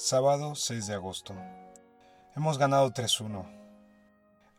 Sábado 0.00 0.54
6 0.54 0.86
de 0.86 0.94
agosto. 0.94 1.34
Hemos 2.36 2.56
ganado 2.56 2.92
3-1. 2.92 3.44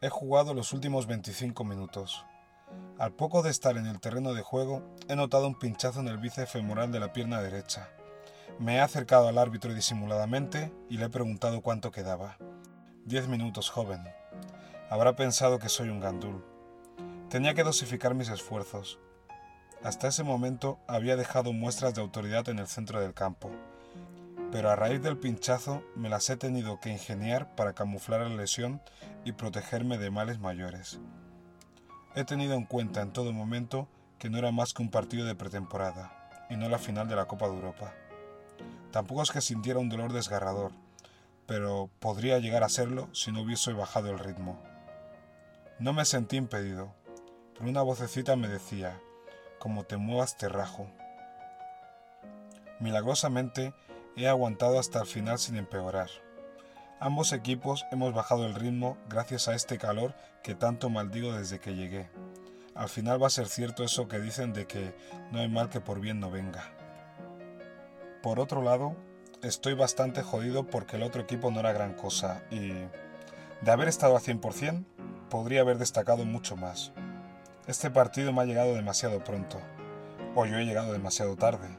He 0.02 0.10
jugado 0.10 0.54
los 0.54 0.74
últimos 0.74 1.08
25 1.08 1.64
minutos. 1.64 2.26
Al 2.98 3.14
poco 3.14 3.42
de 3.42 3.50
estar 3.50 3.78
en 3.78 3.86
el 3.86 4.02
terreno 4.02 4.34
de 4.34 4.42
juego, 4.42 4.84
he 5.08 5.16
notado 5.16 5.48
un 5.48 5.58
pinchazo 5.58 6.02
en 6.02 6.10
el 6.10 6.18
bíceps 6.18 6.52
femoral 6.52 6.92
de 6.92 7.00
la 7.00 7.14
pierna 7.14 7.42
derecha. 7.42 7.90
Me 8.60 8.76
he 8.76 8.80
acercado 8.82 9.30
al 9.30 9.38
árbitro 9.38 9.74
disimuladamente 9.74 10.74
y 10.90 10.98
le 10.98 11.06
he 11.06 11.10
preguntado 11.10 11.62
cuánto 11.62 11.90
quedaba. 11.90 12.36
Diez 13.06 13.30
minutos, 13.30 13.70
joven. 13.70 14.04
Habrá 14.90 15.16
pensado 15.16 15.58
que 15.58 15.70
soy 15.70 15.88
un 15.88 16.02
gandul. 16.02 16.44
Tenía 17.30 17.54
que 17.54 17.64
dosificar 17.64 18.14
mis 18.14 18.28
esfuerzos. 18.28 19.00
Hasta 19.84 20.10
ese 20.10 20.24
momento 20.26 20.80
había 20.86 21.16
dejado 21.16 21.54
muestras 21.54 21.94
de 21.94 22.02
autoridad 22.02 22.50
en 22.50 22.60
el 22.60 22.68
centro 22.68 23.00
del 23.00 23.14
campo 23.14 23.50
pero 24.52 24.72
a 24.72 24.76
raíz 24.76 25.02
del 25.02 25.18
pinchazo 25.18 25.84
me 25.96 26.10
las 26.10 26.30
he 26.30 26.38
tenido 26.38 26.80
que 26.80 26.90
ingeniar 26.90 27.56
para 27.56 27.74
camuflar 27.74 28.22
la 28.22 28.30
lesión 28.30 28.82
y 29.24 29.34
protegerme 29.34 29.98
de 29.98 30.10
males 30.10 30.40
mayores. 30.40 31.00
He 32.16 32.24
tenido 32.24 32.56
en 32.56 32.66
cuenta 32.66 33.02
en 33.02 33.14
todo 33.14 33.32
momento 33.32 33.88
que 34.18 34.30
no 34.30 34.38
era 34.38 34.52
más 34.52 34.74
que 34.74 34.82
un 34.82 34.90
partido 34.90 35.26
de 35.26 35.36
pretemporada 35.36 36.48
y 36.50 36.58
no 36.58 36.68
la 36.68 36.80
final 36.80 37.08
de 37.08 37.16
la 37.16 37.26
Copa 37.26 37.48
de 37.48 37.56
Europa. 37.56 37.94
Tampoco 38.92 39.22
es 39.22 39.32
que 39.32 39.42
sintiera 39.42 39.80
un 39.80 39.90
dolor 39.90 40.14
desgarrador, 40.14 40.72
pero 41.46 41.90
podría 42.00 42.40
llegar 42.40 42.64
a 42.64 42.70
serlo 42.70 43.08
si 43.14 43.32
no 43.32 43.42
hubiese 43.42 43.72
bajado 43.74 44.10
el 44.10 44.20
ritmo. 44.20 44.60
No 45.78 45.94
me 45.94 46.06
sentí 46.06 46.38
impedido, 46.38 46.92
pero 47.54 47.70
una 47.70 47.84
vocecita 47.84 48.36
me 48.36 48.48
decía, 48.48 49.00
como 49.60 49.84
te 49.84 49.98
muevas 49.98 50.38
te 50.38 50.50
rajo. 50.50 50.88
Milagrosamente 52.80 53.74
he 54.20 54.28
aguantado 54.28 54.80
hasta 54.80 55.00
el 55.00 55.08
final 55.08 55.40
sin 55.40 55.56
empeorar. 55.56 56.10
Ambos 57.00 57.32
equipos 57.32 57.86
hemos 57.92 58.14
bajado 58.14 58.46
el 58.46 58.56
ritmo 58.56 58.98
gracias 59.08 59.48
a 59.48 59.56
este 59.56 59.78
calor 59.78 60.14
que 60.44 60.56
tanto 60.56 60.90
maldigo 60.90 61.32
desde 61.32 61.60
que 61.60 61.76
llegué. 61.76 62.10
Al 62.76 62.90
final 62.90 63.22
va 63.22 63.28
a 63.28 63.32
ser 63.32 63.48
cierto 63.48 63.84
eso 63.84 64.10
que 64.10 64.20
dicen 64.20 64.52
de 64.52 64.68
que 64.68 64.94
no 65.32 65.40
hay 65.40 65.48
mal 65.48 65.70
que 65.70 65.80
por 65.80 66.02
bien 66.02 66.20
no 66.20 66.30
venga. 66.30 66.64
Por 68.22 68.42
otro 68.42 68.62
lado, 68.62 68.98
estoy 69.42 69.74
bastante 69.74 70.22
jodido 70.22 70.66
porque 70.66 70.98
el 70.98 71.04
otro 71.04 71.22
equipo 71.22 71.52
no 71.52 71.62
era 71.62 71.72
gran 71.72 71.94
cosa 71.94 72.44
y, 72.52 72.74
de 73.62 73.72
haber 73.72 73.88
estado 73.88 74.18
a 74.18 74.22
100%, 74.22 74.84
podría 75.30 75.62
haber 75.62 75.78
destacado 75.78 76.26
mucho 76.26 76.58
más. 76.58 76.92
Este 77.68 77.90
partido 77.90 78.34
me 78.34 78.42
ha 78.42 78.46
llegado 78.46 78.74
demasiado 78.74 79.24
pronto, 79.24 79.62
o 80.36 80.46
yo 80.46 80.58
he 80.58 80.66
llegado 80.66 80.92
demasiado 80.92 81.38
tarde 81.38 81.70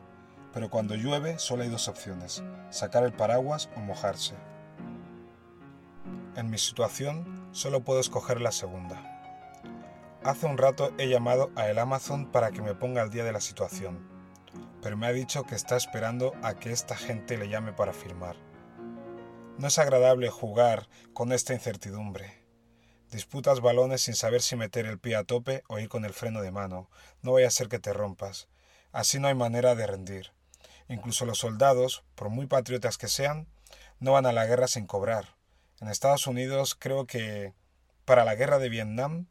pero 0.53 0.71
cuando 0.71 0.95
llueve 0.95 1.39
solo 1.39 1.63
hay 1.63 1.69
dos 1.69 1.89
opciones, 1.89 2.43
sacar 2.71 3.05
el 3.05 3.13
paraguas 3.13 3.71
o 3.77 3.81
mojarse. 3.81 4.35
En 6.37 6.51
mi 6.51 6.59
situación 6.59 7.49
solo 7.53 7.83
puedo 7.83 8.01
escoger 8.01 8.41
la 8.41 8.53
segunda. 8.53 9.07
Hace 10.23 10.47
un 10.47 10.59
rato 10.59 10.93
he 10.99 11.09
llamado 11.09 11.51
a 11.57 11.69
el 11.69 11.79
Amazon 11.79 12.31
para 12.31 12.51
que 12.51 12.63
me 12.63 12.75
ponga 12.75 13.03
al 13.03 13.11
día 13.11 13.25
de 13.25 13.33
la 13.33 13.41
situación, 13.41 14.07
pero 14.83 14.97
me 14.97 15.07
ha 15.07 15.13
dicho 15.13 15.45
que 15.45 15.55
está 15.55 15.77
esperando 15.77 16.35
a 16.43 16.55
que 16.55 16.73
esta 16.73 16.97
gente 16.97 17.37
le 17.37 17.49
llame 17.49 17.73
para 17.73 17.93
firmar. 17.93 18.37
No 19.59 19.67
es 19.67 19.79
agradable 19.79 20.31
jugar 20.31 20.89
con 21.13 21.33
esta 21.33 21.53
incertidumbre. 21.53 22.41
Disputas 23.11 23.61
balones 23.61 24.03
sin 24.03 24.15
saber 24.15 24.41
si 24.41 24.57
meter 24.57 24.87
el 24.87 24.99
pie 24.99 25.17
a 25.17 25.25
tope 25.25 25.65
o 25.69 25.79
ir 25.79 25.89
con 25.89 26.05
el 26.05 26.13
freno 26.13 26.43
de 26.43 26.53
mano. 26.53 26.89
No 27.23 27.33
vaya 27.33 27.49
a 27.49 27.51
ser 27.51 27.69
que 27.69 27.79
te 27.79 27.93
rompas. 27.93 28.49
Así 28.93 29.19
no 29.19 29.29
hay 29.29 29.35
manera 29.35 29.75
de 29.75 29.87
rendir. 29.87 30.33
Incluso 30.91 31.25
los 31.25 31.39
soldados, 31.39 32.03
por 32.17 32.31
muy 32.31 32.49
patriotas 32.49 32.99
que 32.99 33.07
sean, 33.07 33.47
no 34.01 34.11
van 34.11 34.27
a 34.27 34.33
la 34.33 34.45
guerra 34.45 34.67
sin 34.67 34.89
cobrar. 34.89 35.37
En 35.81 35.87
Estados 35.87 36.27
Unidos 36.27 36.75
creo 36.77 37.07
que 37.07 37.55
para 38.05 38.25
la 38.25 38.35
guerra 38.35 38.59
de 38.59 38.69
Vietnam, 38.69 39.29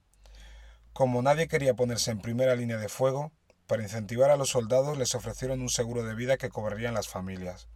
como 0.94 1.22
nadie 1.22 1.50
quería 1.50 1.74
ponerse 1.74 2.12
en 2.12 2.22
primera 2.22 2.56
línea 2.56 2.78
de 2.78 2.88
fuego, 2.88 3.34
para 3.68 3.84
incentivar 3.84 4.31
a 4.31 4.38
los 4.38 4.52
soldados 4.52 4.97
les 4.97 5.14
ofrecieron 5.16 5.59
un 5.59 5.68
seguro 5.68 6.03
de 6.03 6.16
vida 6.16 6.38
que 6.38 6.47
cobrarían 6.47 6.94
las 6.94 7.09
familias, 7.09 7.68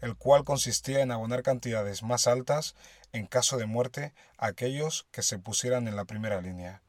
el 0.00 0.16
cual 0.16 0.42
consistía 0.42 1.00
en 1.00 1.12
abonar 1.12 1.44
cantidades 1.44 2.02
más 2.02 2.26
altas 2.26 2.74
en 3.12 3.26
caso 3.26 3.56
de 3.56 3.66
muerte 3.66 4.12
a 4.36 4.48
aquellos 4.48 5.06
que 5.12 5.22
se 5.22 5.38
pusieran 5.38 5.86
en 5.86 5.94
la 5.94 6.06
primera 6.06 6.40
línea. 6.40 6.82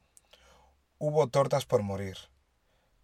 Hubo 0.98 1.28
tortas 1.28 1.64
por 1.64 1.84
morir. 1.84 2.16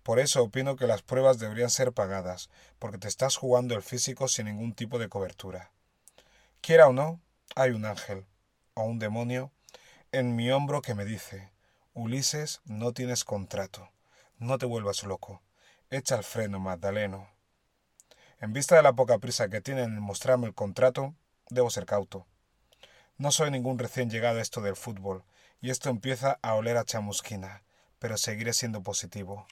Por 0.03 0.19
eso 0.19 0.43
opino 0.43 0.77
que 0.77 0.87
las 0.87 1.03
pruebas 1.03 1.39
deberían 1.39 1.71
ser 1.71 1.93
pagadas, 1.93 2.49
porque 2.79 2.99
te 2.99 3.09
estás 3.09 3.37
jugando 3.37 3.75
el 3.75 3.83
físico 3.83 4.29
sin 4.29 4.47
ningún 4.47 4.73
tipo 4.75 4.99
de 4.99 5.09
cobertura. 5.09 5.71
Quiera 6.61 6.89
o 6.89 6.93
no, 6.93 7.21
hay 7.55 7.71
un 7.71 7.85
ángel, 7.85 8.27
o 8.75 8.83
un 8.85 8.99
demonio, 8.99 9.53
en 10.13 10.37
mi 10.37 10.51
hombro 10.51 10.83
que 10.83 10.95
me 10.95 11.05
dice, 11.05 11.53
Ulises, 11.93 12.61
no 12.65 12.93
tienes 12.93 13.25
contrato, 13.25 13.91
no 14.39 14.59
te 14.59 14.67
vuelvas 14.67 15.03
loco, 15.05 15.43
echa 15.91 16.17
el 16.17 16.25
freno, 16.25 16.59
Magdaleno. 16.61 17.29
En 18.41 18.53
vista 18.53 18.77
de 18.77 18.83
la 18.83 18.95
poca 18.95 19.19
prisa 19.19 19.49
que 19.49 19.61
tienen 19.61 19.85
en 19.85 20.01
mostrarme 20.01 20.47
el 20.47 20.55
contrato, 20.55 21.15
debo 21.51 21.69
ser 21.69 21.85
cauto. 21.85 22.27
No 23.19 23.33
soy 23.33 23.51
ningún 23.51 23.79
recién 23.79 24.09
llegado 24.09 24.39
a 24.39 24.43
esto 24.43 24.63
del 24.63 24.77
fútbol, 24.77 25.25
y 25.61 25.69
esto 25.69 25.91
empieza 25.91 26.39
a 26.41 26.55
oler 26.55 26.79
a 26.79 26.85
chamusquina, 26.85 27.63
pero 27.99 28.17
seguiré 28.17 28.55
siendo 28.55 28.83
positivo. 28.83 29.47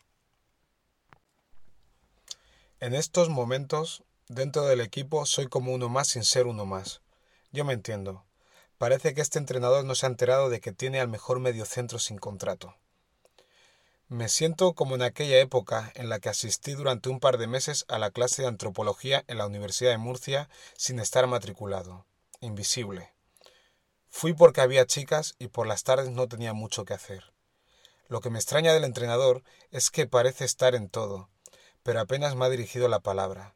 En 2.81 2.95
estos 2.95 3.29
momentos, 3.29 4.05
dentro 4.29 4.63
del 4.63 4.81
equipo, 4.81 5.27
soy 5.27 5.49
como 5.49 5.73
uno 5.73 5.89
más 5.89 6.07
sin 6.07 6.23
ser 6.23 6.47
uno 6.47 6.65
más. 6.65 7.01
Yo 7.51 7.65
me 7.65 7.73
entiendo. 7.73 8.25
Parece 8.79 9.15
que 9.15 9.21
este 9.21 9.41
entrenador 9.41 9.85
no 9.85 9.97
se 9.97 10.07
ha 10.07 10.09
enterado 10.09 10.49
de 10.49 10.61
que 10.61 10.71
tiene 10.71 11.01
al 11.01 11.09
mejor 11.09 11.41
mediocentro 11.41 11.99
sin 11.99 12.19
contrato. 12.19 12.77
Me 14.07 14.29
siento 14.29 14.75
como 14.75 14.95
en 14.95 15.03
aquella 15.03 15.41
época 15.41 15.91
en 15.97 16.09
la 16.09 16.21
que 16.21 16.29
asistí 16.29 16.75
durante 16.75 17.09
un 17.09 17.19
par 17.19 17.37
de 17.37 17.49
meses 17.49 17.85
a 17.89 17.99
la 17.99 18.13
clase 18.13 18.43
de 18.43 18.49
antropología 18.49 19.25
en 19.27 19.39
la 19.39 19.47
Universidad 19.47 19.91
de 19.91 19.99
Murcia 19.99 20.49
sin 20.77 21.01
estar 21.01 21.27
matriculado, 21.27 22.07
invisible. 22.41 23.13
Fui 24.09 24.35
porque 24.35 24.61
había 24.61 24.87
chicas 24.87 25.35
y 25.41 25.49
por 25.49 25.67
las 25.67 25.83
tardes 25.83 26.11
no 26.11 26.29
tenía 26.29 26.53
mucho 26.53 26.85
que 26.85 26.95
hacer. 26.95 27.33
Lo 28.07 28.21
que 28.21 28.31
me 28.31 28.39
extraña 28.39 28.73
del 28.73 28.85
entrenador 28.85 29.43
es 29.73 29.91
que 29.91 30.07
parece 30.07 30.45
estar 30.45 30.77
en 30.77 30.89
todo, 30.89 31.29
pero 31.89 32.03
apenas 32.03 32.37
me 32.37 32.45
ha 32.45 32.51
dirigido 32.51 32.87
la 32.89 33.01
palabra. 33.01 33.55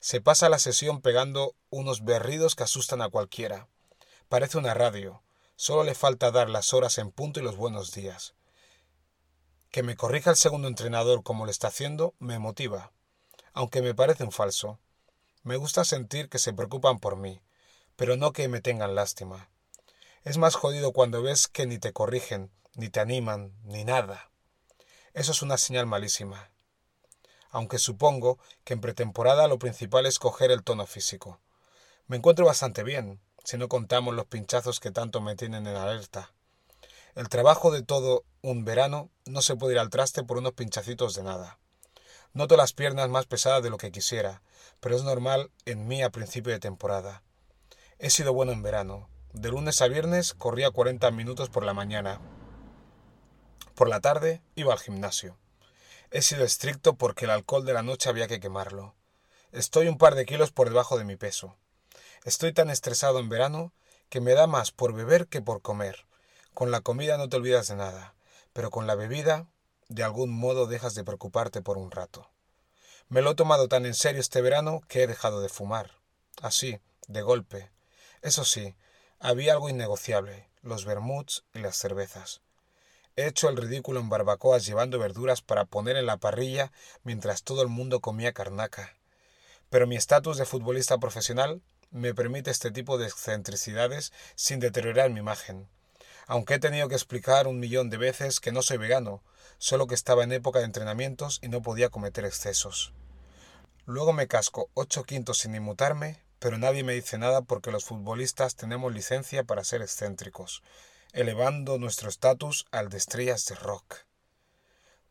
Se 0.00 0.20
pasa 0.20 0.50
la 0.50 0.58
sesión 0.58 1.00
pegando 1.00 1.56
unos 1.70 2.04
berridos 2.04 2.54
que 2.54 2.64
asustan 2.64 3.00
a 3.00 3.08
cualquiera. 3.08 3.68
Parece 4.28 4.58
una 4.58 4.74
radio. 4.74 5.22
Solo 5.56 5.82
le 5.82 5.94
falta 5.94 6.30
dar 6.30 6.50
las 6.50 6.74
horas 6.74 6.98
en 6.98 7.10
punto 7.10 7.40
y 7.40 7.42
los 7.42 7.56
buenos 7.56 7.92
días. 7.92 8.34
Que 9.70 9.82
me 9.82 9.96
corrija 9.96 10.28
el 10.28 10.36
segundo 10.36 10.68
entrenador 10.68 11.22
como 11.22 11.46
lo 11.46 11.50
está 11.50 11.68
haciendo 11.68 12.14
me 12.18 12.38
motiva, 12.38 12.92
aunque 13.54 13.80
me 13.80 13.94
parece 13.94 14.24
un 14.24 14.32
falso. 14.32 14.78
Me 15.42 15.56
gusta 15.56 15.86
sentir 15.86 16.28
que 16.28 16.38
se 16.38 16.52
preocupan 16.52 16.98
por 16.98 17.16
mí, 17.16 17.40
pero 17.96 18.18
no 18.18 18.34
que 18.34 18.46
me 18.48 18.60
tengan 18.60 18.94
lástima. 18.94 19.48
Es 20.22 20.36
más 20.36 20.54
jodido 20.54 20.92
cuando 20.92 21.22
ves 21.22 21.48
que 21.48 21.64
ni 21.64 21.78
te 21.78 21.94
corrigen, 21.94 22.52
ni 22.74 22.90
te 22.90 23.00
animan, 23.00 23.54
ni 23.64 23.86
nada. 23.86 24.30
Eso 25.14 25.32
es 25.32 25.40
una 25.40 25.56
señal 25.56 25.86
malísima 25.86 26.50
aunque 27.50 27.78
supongo 27.78 28.38
que 28.64 28.74
en 28.74 28.80
pretemporada 28.80 29.48
lo 29.48 29.58
principal 29.58 30.06
es 30.06 30.18
coger 30.18 30.50
el 30.50 30.62
tono 30.62 30.86
físico. 30.86 31.40
Me 32.06 32.16
encuentro 32.16 32.46
bastante 32.46 32.82
bien, 32.82 33.20
si 33.44 33.56
no 33.58 33.68
contamos 33.68 34.14
los 34.14 34.26
pinchazos 34.26 34.80
que 34.80 34.90
tanto 34.90 35.20
me 35.20 35.36
tienen 35.36 35.66
en 35.66 35.76
alerta. 35.76 36.32
El 37.14 37.28
trabajo 37.28 37.70
de 37.70 37.82
todo 37.82 38.24
un 38.42 38.64
verano 38.64 39.10
no 39.26 39.42
se 39.42 39.56
puede 39.56 39.74
ir 39.74 39.78
al 39.78 39.90
traste 39.90 40.22
por 40.22 40.38
unos 40.38 40.52
pinchacitos 40.52 41.14
de 41.14 41.22
nada. 41.22 41.58
Noto 42.32 42.56
las 42.56 42.72
piernas 42.72 43.08
más 43.08 43.26
pesadas 43.26 43.62
de 43.62 43.70
lo 43.70 43.78
que 43.78 43.90
quisiera, 43.90 44.42
pero 44.80 44.94
es 44.94 45.02
normal 45.02 45.50
en 45.64 45.88
mí 45.88 46.02
a 46.02 46.10
principio 46.10 46.52
de 46.52 46.60
temporada. 46.60 47.22
He 47.98 48.10
sido 48.10 48.32
bueno 48.32 48.52
en 48.52 48.62
verano. 48.62 49.08
De 49.32 49.48
lunes 49.48 49.82
a 49.82 49.88
viernes 49.88 50.34
corría 50.34 50.70
40 50.70 51.10
minutos 51.10 51.48
por 51.48 51.64
la 51.64 51.74
mañana. 51.74 52.20
Por 53.74 53.88
la 53.88 54.00
tarde 54.00 54.42
iba 54.54 54.72
al 54.72 54.78
gimnasio. 54.78 55.36
He 56.10 56.22
sido 56.22 56.44
estricto 56.44 56.94
porque 56.94 57.26
el 57.26 57.30
alcohol 57.30 57.66
de 57.66 57.74
la 57.74 57.82
noche 57.82 58.08
había 58.08 58.28
que 58.28 58.40
quemarlo. 58.40 58.94
Estoy 59.52 59.88
un 59.88 59.98
par 59.98 60.14
de 60.14 60.24
kilos 60.24 60.52
por 60.52 60.70
debajo 60.70 60.96
de 60.96 61.04
mi 61.04 61.16
peso. 61.16 61.56
Estoy 62.24 62.54
tan 62.54 62.70
estresado 62.70 63.18
en 63.18 63.28
verano 63.28 63.72
que 64.08 64.22
me 64.22 64.32
da 64.32 64.46
más 64.46 64.72
por 64.72 64.94
beber 64.94 65.26
que 65.26 65.42
por 65.42 65.60
comer. 65.60 66.06
Con 66.54 66.70
la 66.70 66.80
comida 66.80 67.18
no 67.18 67.28
te 67.28 67.36
olvidas 67.36 67.68
de 67.68 67.76
nada, 67.76 68.14
pero 68.54 68.70
con 68.70 68.86
la 68.86 68.94
bebida, 68.94 69.48
de 69.88 70.02
algún 70.02 70.30
modo 70.30 70.66
dejas 70.66 70.94
de 70.94 71.04
preocuparte 71.04 71.60
por 71.60 71.76
un 71.76 71.90
rato. 71.90 72.30
Me 73.10 73.20
lo 73.20 73.32
he 73.32 73.34
tomado 73.34 73.68
tan 73.68 73.84
en 73.84 73.94
serio 73.94 74.22
este 74.22 74.40
verano 74.40 74.80
que 74.88 75.02
he 75.02 75.06
dejado 75.06 75.42
de 75.42 75.50
fumar. 75.50 75.92
Así, 76.40 76.80
de 77.06 77.20
golpe. 77.20 77.70
Eso 78.22 78.46
sí, 78.46 78.74
había 79.18 79.52
algo 79.52 79.68
innegociable, 79.68 80.48
los 80.62 80.86
vermuts 80.86 81.44
y 81.52 81.58
las 81.58 81.76
cervezas. 81.76 82.40
He 83.18 83.26
hecho 83.26 83.48
el 83.48 83.56
ridículo 83.56 83.98
en 83.98 84.08
barbacoas 84.08 84.64
llevando 84.64 84.96
verduras 85.00 85.42
para 85.42 85.64
poner 85.64 85.96
en 85.96 86.06
la 86.06 86.18
parrilla 86.18 86.70
mientras 87.02 87.42
todo 87.42 87.62
el 87.62 87.68
mundo 87.68 87.98
comía 87.98 88.32
carnaca. 88.32 88.94
Pero 89.70 89.88
mi 89.88 89.96
estatus 89.96 90.36
de 90.36 90.44
futbolista 90.44 90.98
profesional 90.98 91.60
me 91.90 92.14
permite 92.14 92.52
este 92.52 92.70
tipo 92.70 92.96
de 92.96 93.08
excentricidades 93.08 94.12
sin 94.36 94.60
deteriorar 94.60 95.10
mi 95.10 95.18
imagen. 95.18 95.66
Aunque 96.28 96.54
he 96.54 96.58
tenido 96.60 96.88
que 96.88 96.94
explicar 96.94 97.48
un 97.48 97.58
millón 97.58 97.90
de 97.90 97.96
veces 97.96 98.38
que 98.38 98.52
no 98.52 98.62
soy 98.62 98.76
vegano, 98.76 99.20
solo 99.58 99.88
que 99.88 99.96
estaba 99.96 100.22
en 100.22 100.30
época 100.30 100.60
de 100.60 100.66
entrenamientos 100.66 101.40
y 101.42 101.48
no 101.48 101.60
podía 101.60 101.88
cometer 101.88 102.24
excesos. 102.24 102.92
Luego 103.84 104.12
me 104.12 104.28
casco 104.28 104.70
ocho 104.74 105.02
quintos 105.02 105.38
sin 105.38 105.56
inmutarme, 105.56 106.22
pero 106.38 106.56
nadie 106.56 106.84
me 106.84 106.92
dice 106.92 107.18
nada 107.18 107.42
porque 107.42 107.72
los 107.72 107.84
futbolistas 107.84 108.54
tenemos 108.54 108.94
licencia 108.94 109.42
para 109.42 109.64
ser 109.64 109.82
excéntricos, 109.82 110.62
elevando 111.18 111.78
nuestro 111.78 112.08
estatus 112.08 112.64
al 112.70 112.90
de 112.90 112.96
estrellas 112.96 113.44
de 113.46 113.56
rock. 113.56 114.06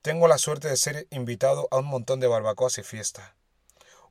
Tengo 0.01 0.30
la 0.30 0.38
suerte 0.38 0.69
de 0.69 0.77
ser 0.77 1.06
invitado 1.09 1.68
a 1.69 1.80
un 1.80 1.86
montón 1.86 2.21
de 2.21 2.27
barbacoas 2.27 2.77
y 2.77 2.83
fiesta. 2.83 3.36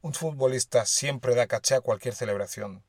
Un 0.02 0.12
futbolista 0.12 0.84
siempre 0.84 1.34
da 1.34 1.46
caché 1.46 1.74
a 1.74 1.80
cualquier 1.80 2.14
celebración. 2.14 2.84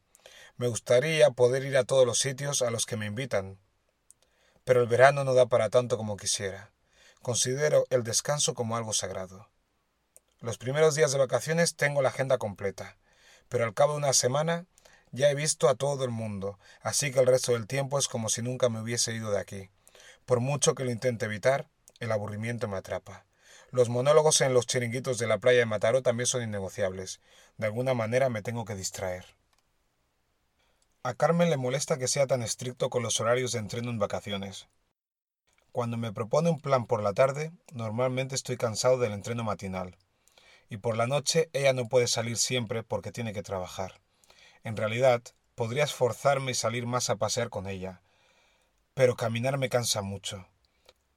Me 0.57 0.67
gustaría 0.67 1.31
poder 1.31 1.63
ir 1.63 1.77
a 1.77 1.85
todos 1.85 2.05
los 2.05 2.19
sitios 2.19 2.61
a 2.61 2.69
los 2.69 2.85
que 2.85 2.97
me 2.97 3.05
invitan. 3.05 3.57
Pero 4.65 4.81
el 4.81 4.87
verano 4.87 5.23
no 5.23 5.33
da 5.33 5.45
para 5.45 5.69
tanto 5.69 5.95
como 5.95 6.17
quisiera. 6.17 6.73
Considero 7.21 7.85
el 7.89 8.03
descanso 8.03 8.55
como 8.55 8.75
algo 8.75 8.91
sagrado. 8.91 9.49
Los 10.41 10.57
primeros 10.57 10.95
días 10.95 11.13
de 11.13 11.19
vacaciones 11.19 11.77
tengo 11.77 12.01
la 12.01 12.09
agenda 12.09 12.37
completa, 12.37 12.97
pero 13.47 13.63
al 13.63 13.73
cabo 13.73 13.93
de 13.93 13.99
una 13.99 14.11
semana 14.11 14.65
ya 15.11 15.29
he 15.29 15.35
visto 15.35 15.69
a 15.69 15.75
todo 15.75 16.03
el 16.03 16.11
mundo, 16.11 16.59
así 16.81 17.11
que 17.11 17.19
el 17.19 17.27
resto 17.27 17.53
del 17.53 17.67
tiempo 17.67 17.99
es 17.99 18.07
como 18.07 18.29
si 18.29 18.41
nunca 18.41 18.69
me 18.69 18.81
hubiese 18.81 19.13
ido 19.13 19.31
de 19.31 19.39
aquí. 19.39 19.69
Por 20.25 20.39
mucho 20.39 20.75
que 20.75 20.83
lo 20.83 20.91
intente 20.91 21.25
evitar, 21.25 21.69
el 21.99 22.11
aburrimiento 22.11 22.67
me 22.67 22.77
atrapa. 22.77 23.25
Los 23.71 23.89
monólogos 23.89 24.41
en 24.41 24.53
los 24.53 24.65
chiringuitos 24.65 25.17
de 25.17 25.27
la 25.27 25.39
playa 25.39 25.59
de 25.59 25.65
Mataró 25.65 26.01
también 26.01 26.27
son 26.27 26.43
innegociables. 26.43 27.21
De 27.57 27.65
alguna 27.65 27.93
manera 27.93 28.29
me 28.29 28.41
tengo 28.41 28.65
que 28.65 28.75
distraer. 28.75 29.25
A 31.03 31.13
Carmen 31.13 31.49
le 31.49 31.57
molesta 31.57 31.97
que 31.97 32.07
sea 32.07 32.27
tan 32.27 32.41
estricto 32.41 32.89
con 32.89 33.03
los 33.03 33.19
horarios 33.19 33.51
de 33.51 33.59
entreno 33.59 33.89
en 33.89 33.99
vacaciones. 33.99 34.67
Cuando 35.71 35.97
me 35.97 36.11
propone 36.11 36.49
un 36.49 36.59
plan 36.59 36.85
por 36.85 37.01
la 37.01 37.13
tarde, 37.13 37.51
normalmente 37.71 38.35
estoy 38.35 38.57
cansado 38.57 38.97
del 38.97 39.13
entreno 39.13 39.43
matinal. 39.43 39.97
Y 40.69 40.77
por 40.77 40.97
la 40.97 41.07
noche 41.07 41.49
ella 41.53 41.73
no 41.73 41.87
puede 41.87 42.07
salir 42.07 42.37
siempre 42.37 42.83
porque 42.83 43.11
tiene 43.11 43.33
que 43.33 43.43
trabajar. 43.43 44.01
En 44.63 44.77
realidad, 44.77 45.21
podría 45.55 45.83
esforzarme 45.83 46.51
y 46.51 46.55
salir 46.55 46.85
más 46.85 47.09
a 47.09 47.15
pasear 47.15 47.49
con 47.49 47.67
ella. 47.67 48.01
Pero 48.93 49.15
caminar 49.15 49.57
me 49.57 49.69
cansa 49.69 50.01
mucho. 50.01 50.47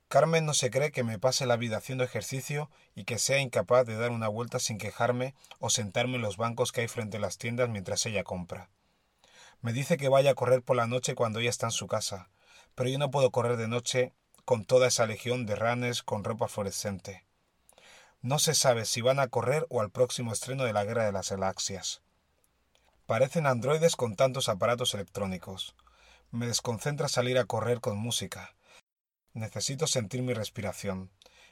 Carmen 0.08 0.44
no 0.44 0.54
se 0.54 0.70
cree 0.70 0.90
que 0.90 1.04
me 1.04 1.20
pase 1.20 1.46
la 1.46 1.56
vida 1.56 1.76
haciendo 1.76 2.02
ejercicio 2.02 2.68
y 2.96 3.04
que 3.04 3.18
sea 3.18 3.38
incapaz 3.38 3.86
de 3.86 3.96
dar 3.96 4.10
una 4.10 4.26
vuelta 4.26 4.58
sin 4.58 4.76
quejarme 4.76 5.34
o 5.60 5.70
sentarme 5.70 6.16
en 6.16 6.22
los 6.22 6.36
bancos 6.36 6.72
que 6.72 6.80
hay 6.80 6.88
frente 6.88 7.18
a 7.18 7.20
las 7.20 7.38
tiendas 7.38 7.68
mientras 7.68 8.04
ella 8.06 8.24
compra. 8.24 8.70
Me 9.60 9.72
dice 9.72 9.96
que 9.98 10.08
vaya 10.08 10.32
a 10.32 10.34
correr 10.34 10.62
por 10.62 10.74
la 10.74 10.88
noche 10.88 11.14
cuando 11.14 11.38
ella 11.38 11.50
está 11.50 11.66
en 11.66 11.72
su 11.72 11.86
casa, 11.86 12.28
pero 12.74 12.88
yo 12.88 12.98
no 12.98 13.10
puedo 13.12 13.30
correr 13.30 13.56
de 13.56 13.68
noche 13.68 14.12
con 14.44 14.64
toda 14.64 14.88
esa 14.88 15.06
legión 15.06 15.46
de 15.46 15.54
ranes 15.54 16.02
con 16.02 16.24
ropa 16.24 16.48
fluorescente. 16.48 17.24
No 18.20 18.38
se 18.38 18.54
sabe 18.54 18.86
si 18.86 19.02
van 19.02 19.20
a 19.20 19.28
correr 19.28 19.66
o 19.70 19.80
al 19.80 19.90
próximo 19.90 20.32
estreno 20.32 20.64
de 20.64 20.72
la 20.72 20.84
Guerra 20.84 21.04
de 21.04 21.12
las 21.12 21.30
Galaxias. 21.30 22.02
Parecen 23.10 23.48
androides 23.48 23.96
con 23.96 24.14
tantos 24.14 24.48
aparatos 24.48 24.94
electrónicos. 24.94 25.74
Me 26.30 26.46
desconcentra 26.46 27.08
salir 27.08 27.38
a 27.38 27.44
correr 27.44 27.80
con 27.80 27.98
música 27.98 28.54
Necesito 29.32 29.88
sentir 29.88 30.22
mi 30.22 30.32
respiración. 30.32 31.10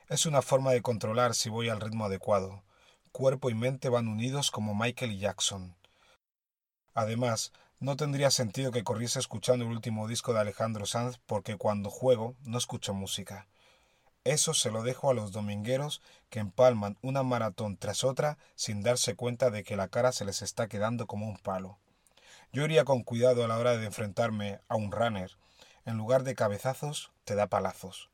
Es 0.08 0.24
una 0.24 0.40
forma 0.40 0.70
de 0.70 0.82
controlar 0.82 1.34
si 1.34 1.48
voy 1.50 1.68
al 1.68 1.80
ritmo 1.80 2.04
adecuado. 2.04 2.62
Cuerpo 3.10 3.50
y 3.50 3.54
mente 3.54 3.88
van 3.88 4.06
unidos 4.06 4.52
como 4.52 4.76
Michael 4.76 5.10
y 5.10 5.18
Jackson. 5.18 5.74
Además, 6.94 7.52
no 7.80 7.96
tendría 7.96 8.30
sentido 8.30 8.70
que 8.70 8.84
corriese 8.84 9.18
escuchando 9.18 9.64
el 9.64 9.72
último 9.72 10.06
disco 10.06 10.32
de 10.32 10.38
Alejandro 10.38 10.86
Sanz 10.86 11.18
porque 11.26 11.56
cuando 11.56 11.90
juego 11.90 12.36
no 12.44 12.56
escucho 12.56 12.94
música. 12.94 13.48
Eso 14.28 14.52
se 14.52 14.70
lo 14.70 14.82
dejo 14.82 15.08
a 15.08 15.14
los 15.14 15.32
domingueros 15.32 16.02
que 16.28 16.38
empalman 16.38 16.98
una 17.00 17.22
maratón 17.22 17.78
tras 17.78 18.04
otra 18.04 18.36
sin 18.56 18.82
darse 18.82 19.14
cuenta 19.14 19.48
de 19.48 19.64
que 19.64 19.74
la 19.74 19.88
cara 19.88 20.12
se 20.12 20.26
les 20.26 20.42
está 20.42 20.68
quedando 20.68 21.06
como 21.06 21.26
un 21.26 21.38
palo. 21.38 21.78
Yo 22.52 22.62
iría 22.66 22.84
con 22.84 23.04
cuidado 23.04 23.42
a 23.42 23.48
la 23.48 23.56
hora 23.56 23.78
de 23.78 23.86
enfrentarme 23.86 24.60
a 24.68 24.76
un 24.76 24.92
runner, 24.92 25.38
en 25.86 25.96
lugar 25.96 26.24
de 26.24 26.34
cabezazos, 26.34 27.10
te 27.24 27.36
da 27.36 27.46
palazos. 27.46 28.10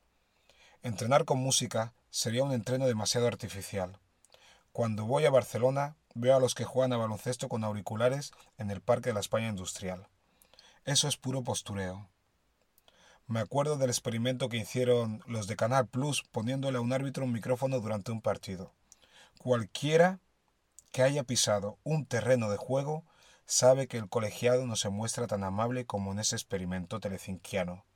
Entrenar 0.84 1.25
con 1.25 1.38
música 1.38 1.94
sería 2.11 2.44
un 2.44 2.52
entreno 2.52 2.87
demasiado 2.87 3.26
artificial. 3.26 3.99
Cuando 4.70 5.06
voy 5.06 5.25
a 5.25 5.31
Barcelona, 5.31 5.96
veo 6.14 6.37
a 6.37 6.40
los 6.40 6.55
que 6.55 6.62
juegan 6.62 6.93
a 6.93 6.96
baloncesto 6.96 7.49
con 7.49 7.64
auriculares 7.64 8.31
en 8.56 8.70
el 8.70 8.81
Parque 8.81 9.10
de 9.10 9.14
la 9.14 9.20
España 9.20 9.49
Industrial. 9.49 10.06
Eso 10.84 11.08
es 11.08 11.17
puro 11.17 11.43
postureo. 11.43 12.08
Me 13.26 13.41
acuerdo 13.41 13.79
del 13.79 13.88
experimento 13.88 14.50
que 14.50 14.59
hicieron 14.59 15.23
los 15.26 15.47
de 15.47 15.56
Canal 15.56 15.87
Plus 15.87 16.23
poniéndole 16.31 16.76
a 16.76 16.82
un 16.82 16.93
árbitro 16.93 17.25
un 17.25 17.32
micrófono 17.32 17.81
durante 17.81 18.12
un 18.12 18.21
partido. 18.21 18.75
Cualquiera 19.38 20.21
que 20.93 21.03
haya 21.03 21.25
pisado 21.25 21.79
un 21.85 22.05
terreno 22.05 22.50
de 22.50 22.59
juego 22.59 23.03
sabe 23.47 23.88
que 23.88 23.97
el 23.97 24.11
colegiado 24.11 24.67
no 24.67 24.76
se 24.76 24.91
muestra 24.91 25.26
tan 25.26 25.43
amable 25.43 25.87
como 25.87 26.12
en 26.12 26.19
ese 26.19 26.37
experimento 26.37 27.00
telecinquiano. 27.00 27.87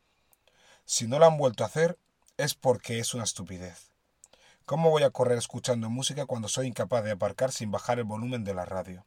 Si 0.86 1.06
no 1.06 1.18
lo 1.18 1.26
han 1.26 1.36
vuelto 1.36 1.62
a 1.62 1.66
hacer, 1.66 1.98
es 2.38 2.54
porque 2.54 2.98
es 2.98 3.12
una 3.12 3.24
estupidez. 3.24 3.90
¿Cómo 4.64 4.88
voy 4.88 5.02
a 5.02 5.10
correr 5.10 5.36
escuchando 5.36 5.90
música 5.90 6.24
cuando 6.24 6.48
soy 6.48 6.68
incapaz 6.68 7.04
de 7.04 7.10
aparcar 7.10 7.52
sin 7.52 7.70
bajar 7.70 7.98
el 7.98 8.04
volumen 8.04 8.44
de 8.44 8.54
la 8.54 8.64
radio? 8.64 9.04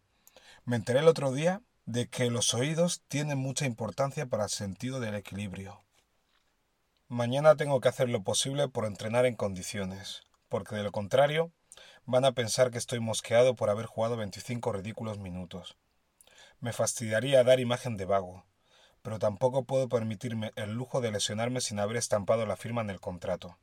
Me 0.66 0.76
enteré 0.76 1.00
el 1.00 1.08
otro 1.08 1.32
día 1.32 1.64
de 1.88 2.08
que 2.08 2.30
los 2.30 2.54
oídos 2.54 3.02
tienen 3.08 3.40
mucha 3.40 3.66
importancia 3.66 4.28
para 4.28 4.44
el 4.44 4.50
sentido 4.52 5.00
del 5.00 5.16
equilibrio. 5.16 5.82
Mañana 7.12 7.58
tengo 7.58 7.82
que 7.82 7.90
hacer 7.90 8.08
lo 8.08 8.24
posible 8.24 8.70
por 8.70 8.86
entrenar 8.86 9.26
en 9.26 9.36
condiciones, 9.36 10.22
porque 10.48 10.78
de 10.78 10.84
lo 10.84 10.94
contrario 10.94 11.52
van 12.06 12.24
a 12.24 12.32
pensar 12.32 12.72
que 12.72 12.78
estoy 12.78 13.02
mosqueado 13.02 13.54
por 13.54 13.70
haber 13.70 13.86
jugado 13.86 14.16
25 14.16 14.72
ridículos 14.72 15.20
minutos. 15.20 15.76
Me 16.62 16.72
fastidiaría 16.72 17.44
dar 17.44 17.60
imagen 17.60 17.98
de 17.98 18.06
vago, 18.06 18.46
pero 19.02 19.20
tampoco 19.20 19.66
puedo 19.66 19.90
permitirme 19.90 20.54
el 20.56 20.72
lujo 20.72 21.02
de 21.02 21.12
lesionarme 21.12 21.60
sin 21.60 21.82
haber 21.82 21.98
estampado 21.98 22.46
la 22.46 22.56
firma 22.56 22.80
en 22.80 22.90
el 22.90 23.02
contrato. 23.02 23.58